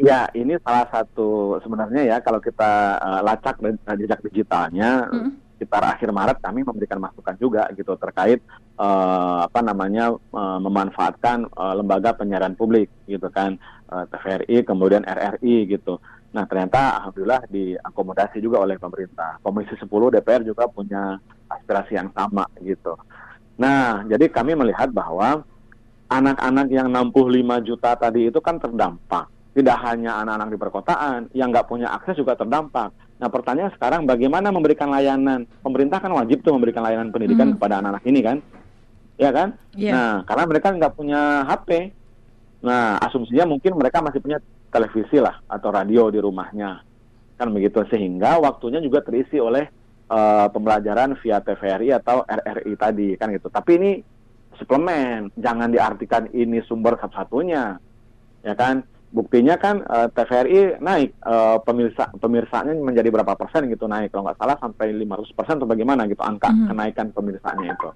Ya, 0.00 0.32
ini 0.32 0.56
salah 0.64 0.88
satu 0.88 1.60
sebenarnya 1.60 2.08
ya 2.08 2.16
kalau 2.24 2.40
kita 2.40 2.96
uh, 3.04 3.20
lacak 3.20 3.60
jejak 4.00 4.24
digitalnya. 4.24 5.12
Hmm 5.12 5.43
sekitar 5.64 5.96
akhir 5.96 6.12
Maret 6.12 6.44
kami 6.44 6.60
memberikan 6.60 7.00
masukan 7.00 7.32
juga 7.40 7.64
gitu 7.72 7.96
terkait 7.96 8.44
uh, 8.76 9.48
apa 9.48 9.64
namanya 9.64 10.12
uh, 10.12 10.60
memanfaatkan 10.60 11.48
uh, 11.56 11.72
lembaga 11.72 12.12
penyiaran 12.12 12.52
publik 12.52 12.92
gitu 13.08 13.32
kan 13.32 13.56
uh, 13.88 14.04
TVRI 14.12 14.60
kemudian 14.68 15.08
RRI 15.08 15.64
gitu. 15.72 15.96
Nah 16.36 16.44
ternyata 16.44 17.00
alhamdulillah 17.00 17.48
diakomodasi 17.48 18.44
juga 18.44 18.60
oleh 18.60 18.76
pemerintah. 18.76 19.40
Komisi 19.40 19.72
10 19.72 19.88
DPR 19.88 20.44
juga 20.44 20.68
punya 20.68 21.16
aspirasi 21.48 21.96
yang 21.96 22.12
sama 22.12 22.44
gitu. 22.60 22.92
Nah 23.56 24.04
jadi 24.04 24.28
kami 24.28 24.52
melihat 24.52 24.92
bahwa 24.92 25.48
anak-anak 26.12 26.68
yang 26.68 26.92
65 26.92 27.64
juta 27.64 27.96
tadi 27.96 28.28
itu 28.28 28.38
kan 28.44 28.60
terdampak. 28.60 29.32
Tidak 29.54 29.78
hanya 29.86 30.18
anak-anak 30.26 30.48
di 30.50 30.58
perkotaan, 30.58 31.20
yang 31.30 31.54
nggak 31.54 31.70
punya 31.70 31.94
akses 31.94 32.18
juga 32.18 32.34
terdampak 32.34 32.90
Nah 33.24 33.28
pertanyaan 33.30 33.70
sekarang 33.72 34.04
bagaimana 34.04 34.50
memberikan 34.50 34.90
layanan? 34.90 35.46
Pemerintah 35.62 36.02
kan 36.02 36.10
wajib 36.12 36.42
tuh 36.42 36.54
memberikan 36.54 36.82
layanan 36.82 37.14
pendidikan 37.14 37.52
hmm. 37.52 37.54
kepada 37.58 37.78
anak-anak 37.78 38.04
ini 38.10 38.20
kan, 38.20 38.36
ya 39.14 39.30
kan? 39.30 39.48
Yeah. 39.78 39.94
Nah 39.94 40.12
karena 40.26 40.44
mereka 40.50 40.68
nggak 40.74 40.94
punya 40.98 41.46
HP, 41.46 41.94
nah 42.64 42.98
asumsinya 42.98 43.46
mungkin 43.46 43.78
mereka 43.78 44.02
masih 44.02 44.18
punya 44.18 44.42
televisi 44.68 45.22
lah 45.22 45.38
atau 45.46 45.70
radio 45.70 46.10
di 46.10 46.18
rumahnya, 46.18 46.82
kan 47.38 47.48
begitu 47.54 47.86
sehingga 47.86 48.42
waktunya 48.42 48.82
juga 48.82 49.06
terisi 49.06 49.38
oleh 49.38 49.70
uh, 50.10 50.50
pembelajaran 50.50 51.14
via 51.22 51.38
TVRI 51.38 51.94
atau 51.94 52.26
RRI 52.26 52.72
tadi 52.74 53.08
kan 53.14 53.30
gitu. 53.30 53.46
Tapi 53.46 53.70
ini 53.78 53.90
suplemen, 54.58 55.30
jangan 55.38 55.70
diartikan 55.70 56.26
ini 56.34 56.58
sumber 56.66 56.98
satu-satunya, 56.98 57.78
ya 58.42 58.54
kan? 58.58 58.82
Buktinya 59.14 59.54
kan 59.54 59.86
uh, 59.86 60.04
eh, 60.04 60.08
TVRI 60.10 60.60
naik 60.82 61.14
uh, 61.22 61.62
pemirsa 61.62 62.10
pemirsanya 62.18 62.74
menjadi 62.74 63.14
berapa 63.14 63.38
persen 63.38 63.70
gitu 63.70 63.86
naik 63.86 64.10
kalau 64.10 64.26
nggak 64.26 64.42
salah 64.42 64.58
sampai 64.58 64.90
500 64.90 65.38
persen 65.38 65.54
atau 65.62 65.70
bagaimana 65.70 66.10
gitu 66.10 66.18
angka 66.26 66.50
mm 66.50 66.58
-hmm. 66.58 66.68
kenaikan 66.74 67.08
pemirsanya 67.14 67.66
itu. 67.78 67.88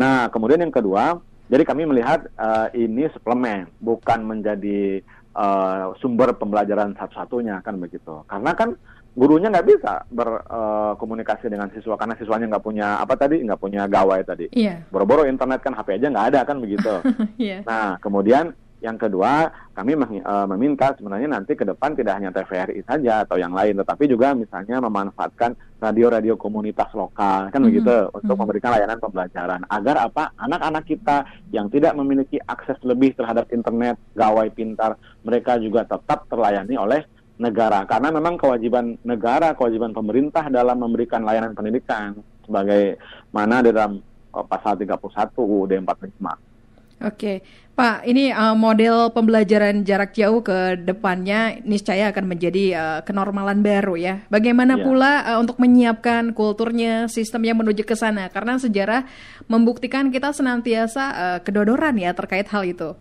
Nah 0.00 0.32
kemudian 0.32 0.64
yang 0.64 0.72
kedua 0.72 1.20
jadi 1.52 1.62
kami 1.68 1.84
melihat 1.84 2.24
uh, 2.40 2.72
ini 2.72 3.04
suplemen 3.12 3.68
bukan 3.84 4.24
menjadi 4.24 5.04
uh, 5.36 5.92
sumber 6.00 6.32
pembelajaran 6.32 6.96
satu-satunya 6.96 7.60
kan 7.60 7.76
begitu 7.76 8.24
karena 8.24 8.56
kan 8.56 8.72
gurunya 9.14 9.46
nggak 9.52 9.68
bisa 9.68 10.02
berkomunikasi 10.10 11.46
uh, 11.46 11.52
dengan 11.52 11.68
siswa 11.70 11.94
karena 11.94 12.18
siswanya 12.18 12.56
nggak 12.56 12.64
punya 12.66 12.98
apa 12.98 13.14
tadi 13.14 13.44
nggak 13.46 13.60
punya 13.62 13.86
gawai 13.86 14.24
tadi. 14.26 14.50
Yeah. 14.50 14.82
Boro-boro 14.90 15.28
internet 15.28 15.62
kan 15.62 15.76
HP 15.76 16.02
aja 16.02 16.10
nggak 16.10 16.28
ada 16.34 16.40
kan 16.42 16.58
begitu. 16.58 16.98
yeah. 17.38 17.62
Nah 17.62 18.00
kemudian 18.02 18.56
yang 18.84 19.00
kedua, 19.00 19.48
kami 19.72 19.96
uh, 19.96 20.44
meminta 20.52 20.92
sebenarnya 20.92 21.32
nanti 21.32 21.56
ke 21.56 21.64
depan 21.64 21.96
tidak 21.96 22.20
hanya 22.20 22.28
TVRI 22.36 22.84
saja 22.84 23.24
atau 23.24 23.40
yang 23.40 23.56
lain, 23.56 23.80
tetapi 23.80 24.04
juga 24.04 24.36
misalnya 24.36 24.76
memanfaatkan 24.84 25.56
radio-radio 25.80 26.36
komunitas 26.36 26.92
lokal 26.92 27.48
kan 27.48 27.56
mm 27.56 27.56
-hmm. 27.56 27.66
begitu 27.72 27.96
untuk 28.12 28.12
mm 28.12 28.28
-hmm. 28.28 28.40
memberikan 28.44 28.70
layanan 28.76 28.98
pembelajaran 29.00 29.60
agar 29.72 29.96
apa 30.04 30.36
anak-anak 30.36 30.84
kita 30.84 31.16
yang 31.48 31.72
tidak 31.72 31.96
memiliki 31.96 32.36
akses 32.44 32.76
lebih 32.84 33.16
terhadap 33.16 33.48
internet, 33.56 33.96
gawai 34.12 34.52
pintar, 34.52 35.00
mereka 35.24 35.56
juga 35.56 35.88
tetap 35.88 36.28
terlayani 36.28 36.76
oleh 36.76 37.08
negara 37.40 37.88
karena 37.88 38.12
memang 38.12 38.36
kewajiban 38.36 39.00
negara, 39.00 39.56
kewajiban 39.56 39.96
pemerintah 39.96 40.46
dalam 40.52 40.76
memberikan 40.76 41.24
layanan 41.24 41.56
pendidikan 41.56 42.20
sebagai 42.44 43.00
mana 43.32 43.64
di 43.64 43.72
dalam 43.72 43.96
uh, 44.36 44.44
pasal 44.44 44.76
31 44.76 45.00
UUD 45.40 45.72
45. 45.72 46.54
Oke, 47.02 47.42
Pak, 47.74 48.06
ini 48.06 48.30
uh, 48.30 48.54
model 48.54 49.10
pembelajaran 49.10 49.82
jarak 49.82 50.14
jauh 50.14 50.46
ke 50.46 50.78
depannya 50.78 51.58
niscaya 51.66 52.14
akan 52.14 52.30
menjadi 52.30 52.64
uh, 52.70 52.98
kenormalan 53.02 53.66
baru 53.66 53.98
ya. 53.98 54.14
Bagaimana 54.30 54.78
yeah. 54.78 54.84
pula 54.86 55.12
uh, 55.26 55.38
untuk 55.42 55.58
menyiapkan 55.58 56.38
kulturnya, 56.38 57.10
sistemnya 57.10 57.50
menuju 57.50 57.82
ke 57.82 57.98
sana? 57.98 58.30
Karena 58.30 58.62
sejarah 58.62 59.10
membuktikan 59.50 60.14
kita 60.14 60.30
senantiasa 60.30 61.04
uh, 61.10 61.38
kedodoran 61.42 61.98
ya 61.98 62.14
terkait 62.14 62.46
hal 62.46 62.62
itu. 62.62 62.94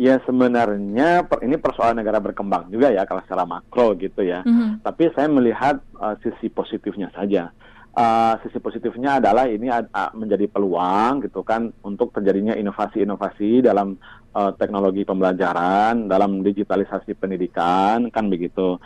Ya 0.00 0.16
sebenarnya 0.24 1.28
per, 1.28 1.44
ini 1.44 1.60
persoalan 1.60 2.00
negara 2.00 2.24
berkembang 2.24 2.72
juga 2.72 2.88
ya 2.88 3.04
kalau 3.04 3.20
secara 3.28 3.44
makro 3.44 3.92
gitu 4.00 4.24
ya. 4.24 4.40
Mm 4.48 4.54
-hmm. 4.56 4.70
Tapi 4.80 5.12
saya 5.12 5.28
melihat 5.28 5.84
uh, 6.00 6.16
sisi 6.24 6.48
positifnya 6.48 7.12
saja 7.12 7.52
uh, 7.98 8.34
sisi 8.46 8.62
positifnya 8.62 9.18
adalah 9.18 9.50
ini 9.50 9.66
uh, 9.66 10.14
menjadi 10.14 10.46
peluang 10.46 11.26
gitu 11.26 11.42
kan 11.42 11.74
untuk 11.82 12.14
terjadinya 12.14 12.54
inovasi-inovasi 12.54 13.66
dalam 13.66 13.98
uh, 14.38 14.54
teknologi 14.54 15.02
pembelajaran, 15.02 16.06
dalam 16.06 16.46
digitalisasi 16.46 17.18
pendidikan 17.18 18.06
kan 18.14 18.30
begitu. 18.30 18.78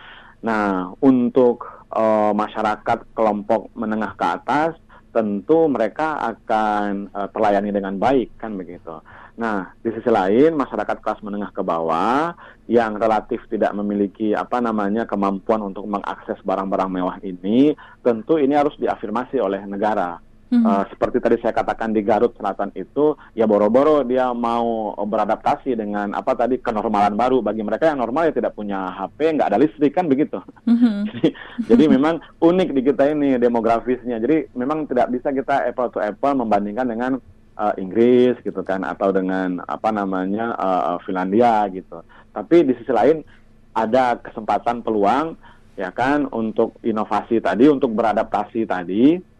Nah, 0.42 0.90
untuk 0.98 1.86
uh, 1.92 2.32
masyarakat 2.32 3.14
kelompok 3.14 3.70
menengah 3.76 4.16
ke 4.16 4.26
atas 4.26 4.72
tentu 5.12 5.68
mereka 5.68 6.18
akan 6.24 7.12
uh, 7.12 7.28
terlayani 7.30 7.70
dengan 7.70 7.94
baik 8.00 8.40
kan 8.40 8.56
begitu. 8.56 8.98
Nah, 9.32 9.72
di 9.80 9.88
sisi 9.92 10.12
lain 10.12 10.52
masyarakat 10.56 11.00
kelas 11.00 11.24
menengah 11.24 11.52
ke 11.56 11.64
bawah 11.64 12.36
yang 12.68 13.00
relatif 13.00 13.40
tidak 13.48 13.72
memiliki 13.72 14.36
apa 14.36 14.60
namanya 14.60 15.08
kemampuan 15.08 15.64
untuk 15.64 15.88
mengakses 15.88 16.36
barang-barang 16.44 16.90
mewah 16.92 17.16
ini, 17.24 17.72
tentu 18.04 18.36
ini 18.36 18.52
harus 18.52 18.76
diafirmasi 18.76 19.40
oleh 19.40 19.64
negara. 19.64 20.20
Hmm. 20.52 20.68
Uh, 20.68 20.84
seperti 20.92 21.16
tadi 21.16 21.40
saya 21.40 21.56
katakan 21.56 21.96
di 21.96 22.04
Garut 22.04 22.36
Selatan 22.36 22.76
itu, 22.76 23.16
ya 23.32 23.48
boro-boro 23.48 24.04
dia 24.04 24.36
mau 24.36 24.92
beradaptasi 25.00 25.72
dengan 25.72 26.12
apa 26.12 26.36
tadi 26.36 26.60
kenormalan 26.60 27.16
baru. 27.16 27.40
Bagi 27.40 27.64
mereka 27.64 27.88
yang 27.88 28.04
normal 28.04 28.28
ya 28.28 28.36
tidak 28.36 28.52
punya 28.52 28.92
HP, 28.92 29.32
nggak 29.32 29.48
ada 29.48 29.56
listrik 29.56 29.96
kan 29.96 30.12
begitu. 30.12 30.44
Hmm. 30.68 31.04
jadi, 31.08 31.32
jadi 31.72 31.84
memang 31.88 32.20
unik 32.44 32.68
di 32.76 32.80
kita 32.84 33.16
ini 33.16 33.40
demografisnya. 33.40 34.20
Jadi 34.20 34.52
memang 34.52 34.84
tidak 34.84 35.08
bisa 35.08 35.32
kita 35.32 35.64
apple 35.72 35.88
to 35.88 36.04
apple 36.04 36.36
membandingkan 36.36 36.84
dengan 36.84 37.12
uh, 37.56 37.72
Inggris 37.80 38.36
gitu 38.44 38.60
kan 38.60 38.84
atau 38.84 39.08
dengan 39.08 39.64
apa 39.64 39.88
namanya 39.88 40.52
uh, 40.60 41.00
Finlandia 41.08 41.64
gitu. 41.72 42.04
Tapi 42.36 42.68
di 42.68 42.76
sisi 42.76 42.92
lain 42.92 43.24
ada 43.72 44.20
kesempatan 44.20 44.84
peluang 44.84 45.32
ya 45.80 45.88
kan 45.96 46.28
untuk 46.28 46.76
inovasi 46.84 47.40
tadi, 47.40 47.72
untuk 47.72 47.96
beradaptasi 47.96 48.68
tadi 48.68 49.31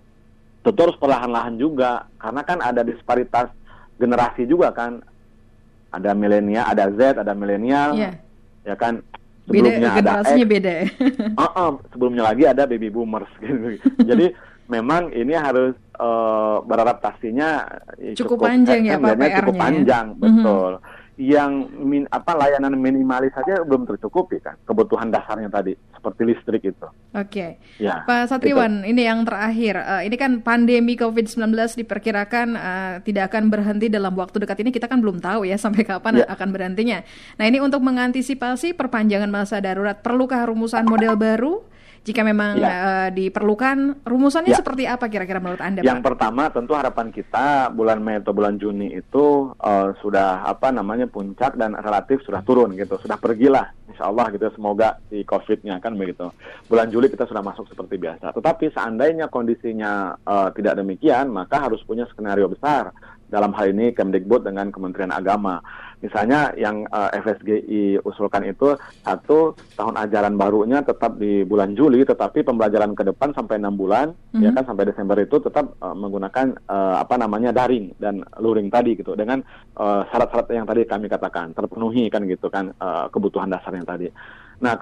tentu 0.62 0.80
harus 0.88 0.98
perlahan-lahan 0.98 1.54
juga 1.58 2.06
karena 2.18 2.42
kan 2.46 2.58
ada 2.62 2.82
disparitas 2.86 3.50
generasi 3.98 4.46
juga 4.46 4.70
kan. 4.74 5.02
Ada 5.92 6.16
milenial 6.16 6.64
ada 6.64 6.88
Z 6.88 7.20
ada 7.20 7.36
milenial 7.36 7.92
yeah. 8.00 8.14
ya 8.64 8.72
kan? 8.80 9.04
Sebelumnya 9.44 9.90
beda, 9.98 10.10
ada 10.14 10.32
X. 10.32 10.38
beda 10.46 10.74
uh 11.42 11.44
-uh, 11.50 11.70
sebelumnya 11.92 12.22
lagi 12.30 12.46
ada 12.46 12.62
baby 12.64 12.88
boomers 12.88 13.28
gitu. 13.42 13.76
Jadi 14.10 14.32
memang 14.70 15.12
ini 15.12 15.34
harus 15.36 15.76
uh, 16.00 16.62
beradaptasinya 16.64 17.66
cukup, 18.16 18.38
cukup 18.40 18.48
panjang 18.48 18.80
ya 18.88 18.96
Pak 18.96 19.18
PR-nya 19.18 19.38
cukup 19.42 19.54
panjang 19.58 20.06
ya? 20.14 20.18
betul. 20.18 20.70
mm 20.78 20.80
-hmm 20.80 21.01
yang 21.22 21.70
min, 21.78 22.02
apa 22.10 22.34
layanan 22.34 22.74
minimalis 22.74 23.30
saja 23.30 23.62
belum 23.62 23.86
tercukupi 23.86 24.42
kan 24.42 24.58
kebutuhan 24.66 25.06
dasarnya 25.06 25.46
tadi 25.46 25.78
seperti 25.94 26.22
listrik 26.26 26.62
itu. 26.66 26.88
Oke. 27.14 27.30
Okay. 27.30 27.50
Ya. 27.78 28.02
Pak 28.02 28.26
Satriwan, 28.26 28.82
itu. 28.82 28.90
ini 28.90 29.06
yang 29.06 29.22
terakhir. 29.22 29.78
Uh, 29.78 30.02
ini 30.02 30.18
kan 30.18 30.42
pandemi 30.42 30.98
COVID-19 30.98 31.54
diperkirakan 31.78 32.58
uh, 32.58 32.94
tidak 33.06 33.30
akan 33.30 33.54
berhenti 33.54 33.86
dalam 33.86 34.18
waktu 34.18 34.42
dekat 34.42 34.66
ini 34.66 34.74
kita 34.74 34.90
kan 34.90 34.98
belum 34.98 35.22
tahu 35.22 35.46
ya 35.46 35.54
sampai 35.54 35.86
kapan 35.86 36.26
ya. 36.26 36.26
akan 36.26 36.48
berhentinya. 36.50 37.06
Nah, 37.38 37.44
ini 37.46 37.62
untuk 37.62 37.78
mengantisipasi 37.86 38.74
perpanjangan 38.74 39.30
masa 39.30 39.62
darurat 39.62 40.02
perlukah 40.02 40.42
rumusan 40.50 40.90
model 40.90 41.14
baru? 41.14 41.62
Jika 42.02 42.26
memang 42.26 42.58
ya. 42.58 42.66
uh, 42.66 43.08
diperlukan, 43.14 44.02
rumusannya 44.02 44.50
ya. 44.50 44.58
seperti 44.58 44.90
apa 44.90 45.06
kira-kira 45.06 45.38
menurut 45.38 45.62
Anda? 45.62 45.86
Yang 45.86 46.02
Pak? 46.02 46.06
pertama 46.10 46.50
tentu 46.50 46.74
harapan 46.74 47.14
kita 47.14 47.70
bulan 47.70 48.02
Mei 48.02 48.18
atau 48.18 48.34
bulan 48.34 48.58
Juni 48.58 48.90
itu 48.90 49.54
uh, 49.54 49.94
sudah 50.02 50.42
apa 50.42 50.74
namanya 50.74 51.06
puncak 51.06 51.54
dan 51.54 51.78
relatif 51.78 52.18
sudah 52.26 52.42
turun 52.42 52.74
gitu, 52.74 52.98
sudah 52.98 53.14
pergilah 53.22 53.70
Insya 53.92 54.08
Allah 54.08 54.32
gitu 54.32 54.48
semoga 54.56 54.98
si 55.12 55.22
COVID-nya 55.22 55.78
kan 55.78 55.94
begitu. 55.94 56.32
Bulan 56.66 56.88
Juli 56.88 57.06
kita 57.06 57.28
sudah 57.28 57.44
masuk 57.44 57.68
seperti 57.68 58.00
biasa. 58.00 58.34
Tetapi 58.34 58.72
seandainya 58.72 59.28
kondisinya 59.28 60.16
uh, 60.26 60.48
tidak 60.56 60.80
demikian, 60.80 61.28
maka 61.30 61.68
harus 61.68 61.84
punya 61.86 62.08
skenario 62.10 62.48
besar 62.48 62.90
dalam 63.32 63.56
hal 63.56 63.72
ini 63.72 63.96
Kemdikbud 63.96 64.44
dengan 64.44 64.68
Kementerian 64.68 65.08
Agama. 65.08 65.64
Misalnya 66.04 66.52
yang 66.58 66.84
uh, 66.90 67.08
eh, 67.14 67.22
FSGI 67.24 67.82
usulkan 68.04 68.44
itu 68.44 68.76
satu 69.06 69.56
tahun 69.78 69.96
ajaran 69.96 70.34
barunya 70.36 70.84
tetap 70.84 71.16
di 71.16 71.46
bulan 71.46 71.72
Juli, 71.72 72.04
tetapi 72.04 72.44
pembelajaran 72.44 72.92
ke 72.92 73.08
depan 73.08 73.32
sampai 73.32 73.56
enam 73.62 73.78
bulan, 73.78 74.10
mm-hmm. 74.12 74.42
ya 74.42 74.50
kan 74.52 74.66
sampai 74.66 74.90
Desember 74.90 75.16
itu 75.22 75.38
tetap 75.40 75.78
uh, 75.78 75.94
menggunakan 75.94 76.58
uh, 76.66 77.00
apa 77.00 77.14
namanya 77.16 77.54
daring 77.54 77.94
dan 77.96 78.20
luring 78.42 78.68
tadi 78.68 78.98
gitu, 78.98 79.14
dengan 79.14 79.40
uh, 79.78 80.02
syarat-syarat 80.10 80.50
yang 80.52 80.66
tadi 80.66 80.82
kami 80.84 81.06
katakan 81.06 81.54
terpenuhi 81.54 82.10
kan 82.10 82.26
gitu 82.26 82.50
kan 82.50 82.74
uh, 82.82 83.06
kebutuhan 83.08 83.48
dasarnya 83.48 83.86
tadi. 83.86 84.10
Nah 84.58 84.74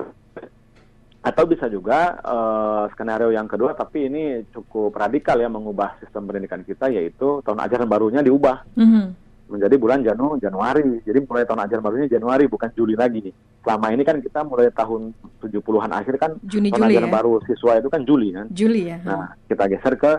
atau 1.21 1.45
bisa 1.45 1.69
juga 1.69 2.17
uh, 2.25 2.89
skenario 2.97 3.29
yang 3.29 3.45
kedua 3.45 3.77
tapi 3.77 4.09
ini 4.09 4.49
cukup 4.57 4.97
radikal 4.97 5.37
ya 5.37 5.53
mengubah 5.53 6.01
sistem 6.01 6.25
pendidikan 6.25 6.65
kita 6.65 6.89
yaitu 6.89 7.45
tahun 7.45 7.61
ajaran 7.61 7.89
barunya 7.89 8.25
diubah. 8.25 8.65
Mm-hmm 8.77 9.31
menjadi 9.51 9.77
bulan 9.77 10.01
Janu 10.07 10.39
Januari. 10.39 11.03
Jadi 11.03 11.19
mulai 11.27 11.45
tahun 11.45 11.67
ajaran 11.67 11.83
barunya 11.83 12.09
Januari 12.09 12.47
bukan 12.47 12.71
Juli 12.73 12.95
lagi. 12.95 13.35
Selama 13.67 13.91
ini 13.93 14.07
kan 14.07 14.23
kita 14.23 14.47
mulai 14.47 14.71
tahun 14.71 15.13
70-an 15.43 15.91
akhir 15.91 16.15
kan 16.17 16.31
Juni, 16.47 16.71
tahun 16.71 16.87
Juli, 16.87 16.95
ajaran 16.95 17.11
ya? 17.11 17.15
baru 17.19 17.33
siswa 17.45 17.73
itu 17.77 17.89
kan 17.91 18.01
Juli 18.07 18.29
kan. 18.33 18.47
Juli 18.49 18.83
ya. 18.89 18.99
Nah, 19.03 19.35
kita 19.51 19.67
geser 19.67 19.95
ke 19.99 20.13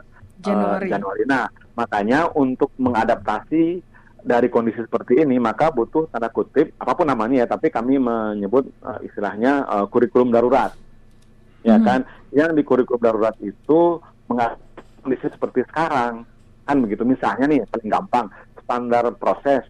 Januari. 0.44 0.86
Uh, 0.86 0.92
Januari. 0.92 1.24
Nah, 1.26 1.48
makanya 1.74 2.20
untuk 2.36 2.76
mengadaptasi 2.76 3.82
dari 4.22 4.54
kondisi 4.54 4.78
seperti 4.86 5.18
ini 5.26 5.42
maka 5.42 5.74
butuh 5.74 6.06
tanda 6.14 6.30
kutip 6.30 6.78
apa 6.78 6.94
pun 6.94 7.10
namanya 7.10 7.42
ya, 7.42 7.48
tapi 7.50 7.74
kami 7.74 7.98
menyebut 7.98 8.70
uh, 8.86 9.00
istilahnya 9.02 9.66
uh, 9.66 9.86
kurikulum 9.88 10.30
darurat. 10.30 10.76
Ya 11.62 11.78
hmm. 11.78 11.86
kan? 11.86 12.00
Yang 12.34 12.52
di 12.58 12.63
kurikulum 12.65 13.02
darurat 13.02 13.36
itu 13.41 14.02
kondisi 14.28 15.28
seperti 15.30 15.65
sekarang. 15.69 16.26
Kan 16.65 16.78
begitu. 16.86 17.04
Misalnya 17.04 17.45
nih 17.50 17.65
paling 17.69 17.89
gampang 17.89 18.26
standar 18.62 19.06
proses. 19.17 19.65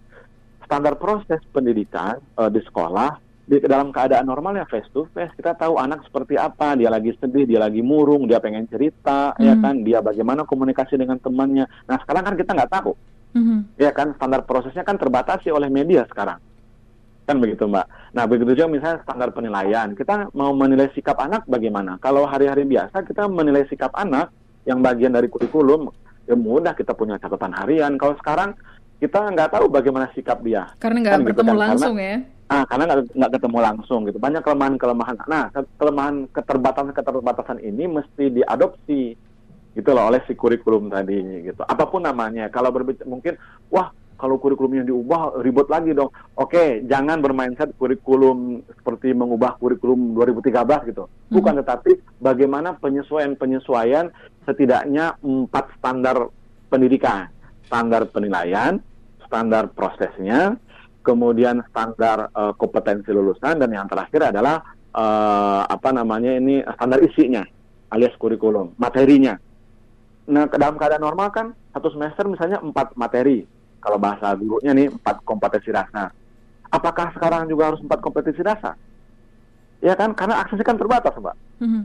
Standar 0.67 0.95
proses 0.95 1.43
pendidikan 1.51 2.19
uh, 2.39 2.47
di 2.47 2.63
sekolah 2.63 3.19
di 3.41 3.60
dalam 3.60 3.91
keadaan 3.91 4.30
normal 4.30 4.56
ya 4.56 4.65
face 4.69 4.88
to 4.95 5.10
face. 5.12 5.34
Kita 5.36 5.58
tahu 5.58 5.75
anak 5.75 6.08
seperti 6.08 6.39
apa. 6.39 6.80
Dia 6.80 6.88
lagi 6.88 7.12
sedih 7.19 7.43
dia 7.43 7.60
lagi 7.60 7.84
murung 7.84 8.30
dia 8.30 8.39
pengen 8.39 8.69
cerita 8.71 9.36
ya 9.36 9.41
hmm. 9.41 9.47
ya 9.51 9.56
kan? 9.60 9.75
Dia 9.84 9.99
bagaimana 9.99 10.47
komunikasi 10.47 10.95
dengan 10.95 11.19
temannya. 11.19 11.67
Nah 11.89 11.97
sekarang 12.04 12.23
kan 12.23 12.36
kita 12.39 12.51
nggak 12.56 12.71
tahu. 12.71 12.93
Hmm. 13.32 13.63
ya 13.80 13.95
kan? 13.95 14.12
Standar 14.19 14.43
prosesnya 14.43 14.84
kan 14.84 14.99
terbatasi 14.99 15.51
oleh 15.51 15.71
media 15.71 16.04
sekarang 16.08 16.51
kan 17.32 17.39
begitu 17.39 17.63
mbak 17.65 17.88
nah 18.12 18.28
begitu 18.28 18.52
juga 18.60 18.67
misalnya 18.67 19.00
standar 19.08 19.32
penilaian 19.32 19.96
kita 19.96 20.30
mau 20.36 20.52
menilai 20.52 20.91
sikap 20.91 21.15
anak 21.24 21.48
bagaimana 21.48 21.96
kalau 22.04 22.28
hari-hari 22.28 22.67
biasa 22.67 23.08
kita 23.08 23.32
menilai 23.32 23.63
sikap 23.72 23.96
anak 23.96 24.36
yang 24.67 24.84
bagian 24.84 25.15
dari 25.15 25.32
kurikulum 25.32 25.88
ya 26.28 26.36
mudah 26.36 26.76
kita 26.76 26.91
punya 26.91 27.15
catatan 27.17 27.56
harian 27.56 27.96
kalau 27.96 28.13
sekarang 28.20 28.54
kita 29.02 29.17
nggak 29.17 29.50
tahu 29.58 29.65
bagaimana 29.65 30.13
sikap 30.13 30.46
dia. 30.46 30.70
Karena 30.78 31.02
nggak 31.02 31.13
kan, 31.17 31.26
bertemu 31.26 31.41
gitu 31.41 31.58
kan? 31.58 31.63
langsung 31.65 31.96
karena, 31.98 32.13
ya. 32.13 32.17
Ah, 32.54 32.63
karena 32.70 32.84
nggak 33.17 33.32
ketemu 33.34 33.58
langsung 33.58 34.00
gitu. 34.06 34.17
Banyak 34.22 34.41
kelemahan-kelemahan. 34.46 35.15
Nah, 35.26 35.44
kelemahan 35.82 36.15
keterbatasan-keterbatasan 36.30 37.58
ini 37.65 37.89
mesti 37.89 38.30
diadopsi 38.30 39.17
gitu 39.74 39.89
loh 39.96 40.13
oleh 40.13 40.22
si 40.30 40.38
kurikulum 40.38 40.94
tadi 40.94 41.50
gitu. 41.50 41.65
Apa 41.65 41.89
pun 41.89 42.06
namanya. 42.06 42.54
Kalau 42.54 42.70
berbicara 42.70 43.10
mungkin, 43.10 43.41
wah 43.74 43.89
kalau 44.21 44.38
kurikulumnya 44.38 44.86
diubah 44.86 45.41
ribut 45.41 45.65
lagi 45.65 45.97
dong. 45.97 46.13
Oke, 46.38 46.86
jangan 46.86 47.17
bermindset 47.25 47.73
kurikulum 47.81 48.62
seperti 48.69 49.17
mengubah 49.17 49.57
kurikulum 49.57 50.13
2013 50.13 50.93
gitu. 50.93 51.10
Hmm. 51.10 51.34
Bukan, 51.34 51.57
hmm. 51.57 51.62
tetapi 51.65 51.91
bagaimana 52.21 52.77
penyesuaian-penyesuaian 52.77 54.13
setidaknya 54.45 55.17
empat 55.25 55.73
standar 55.81 56.29
pendidikan. 56.69 57.34
Standar 57.65 58.05
penilaian, 58.13 58.77
standar 59.25 59.73
prosesnya, 59.73 60.53
kemudian 61.01 61.65
standar 61.73 62.29
uh, 62.36 62.53
kompetensi 62.53 63.10
lulusan, 63.10 63.57
dan 63.57 63.69
yang 63.73 63.89
terakhir 63.89 64.29
adalah 64.29 64.62
uh, 64.93 65.63
apa 65.65 65.89
namanya 65.95 66.36
ini 66.36 66.62
standar 66.77 66.99
isinya 67.01 67.41
alias 67.91 68.15
kurikulum, 68.19 68.75
materinya. 68.79 69.36
Nah, 70.31 70.47
dalam 70.47 70.79
keadaan 70.79 71.03
normal 71.03 71.27
kan 71.34 71.51
satu 71.75 71.91
semester 71.91 72.23
misalnya 72.29 72.63
empat 72.63 72.95
materi, 72.95 73.43
kalau 73.82 73.98
bahasa 73.98 74.38
gurunya 74.38 74.72
nih 74.78 74.88
empat 74.94 75.26
kompetensi 75.26 75.74
dasar. 75.74 76.13
Apakah 76.72 77.12
sekarang 77.17 77.52
juga 77.52 77.74
harus 77.74 77.82
empat 77.84 78.00
kompetensi 78.00 78.39
dasar? 78.39 78.78
Ya 79.82 79.98
kan, 79.98 80.13
karena 80.13 80.39
aksesnya 80.46 80.63
kan 80.63 80.78
terbatas, 80.78 81.17
mbak. 81.17 81.36
Mm 81.60 81.67
-hmm. 81.67 81.84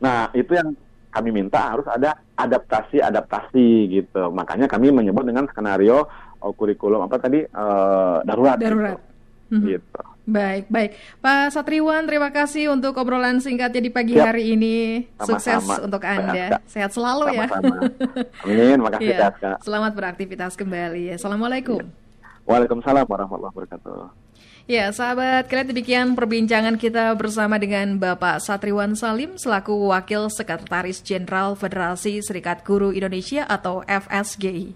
Nah, 0.00 0.32
itu 0.32 0.56
yang 0.56 0.72
kami 1.12 1.30
minta 1.32 1.72
harus 1.72 1.84
ada 1.88 2.16
adaptasi-adaptasi 2.36 3.68
gitu. 3.88 4.28
Makanya 4.32 4.68
kami 4.68 4.92
menyebut 4.92 5.24
dengan 5.24 5.48
skenario 5.48 6.04
uh, 6.40 6.52
kurikulum 6.52 7.08
apa 7.08 7.16
tadi 7.16 7.40
uh, 7.44 8.20
darurat. 8.24 8.60
Darurat. 8.60 9.00
Gitu. 9.48 9.56
Hmm. 9.56 9.62
gitu. 9.64 10.02
Baik, 10.26 10.66
baik. 10.66 10.98
Pak 11.22 11.54
Satriwan, 11.54 12.02
terima 12.02 12.34
kasih 12.34 12.74
untuk 12.74 12.98
obrolan 12.98 13.38
singkatnya 13.38 13.78
di 13.78 13.94
pagi 13.94 14.18
Siap. 14.18 14.26
hari 14.26 14.58
ini. 14.58 15.06
Sama-sama. 15.22 15.62
Sukses 15.62 15.86
untuk 15.86 16.02
Anda. 16.02 16.58
Sehat 16.66 16.90
selalu 16.90 17.30
ya. 17.30 17.46
Sama-sama. 17.46 17.76
ya. 17.78 18.42
Amin, 18.42 18.78
makasih 18.82 19.14
ya. 19.14 19.30
Selamat 19.62 19.92
beraktivitas 19.94 20.58
kembali. 20.58 21.14
Assalamualaikum. 21.14 21.78
Ya. 21.78 22.06
Waalaikumsalam 22.46 23.06
warahmatullahi 23.06 23.54
wabarakatuh. 23.54 24.26
Ya, 24.66 24.90
sahabat, 24.90 25.46
kalian 25.46 25.70
demikian 25.70 26.06
perbincangan 26.18 26.74
kita 26.74 27.14
bersama 27.14 27.54
dengan 27.54 28.02
Bapak 28.02 28.42
Satriwan 28.42 28.98
Salim 28.98 29.38
selaku 29.38 29.94
Wakil 29.94 30.26
Sekretaris 30.26 31.06
Jenderal 31.06 31.54
Federasi 31.54 32.18
Serikat 32.18 32.66
Guru 32.66 32.90
Indonesia 32.90 33.46
atau 33.46 33.86
FSGI. 33.86 34.74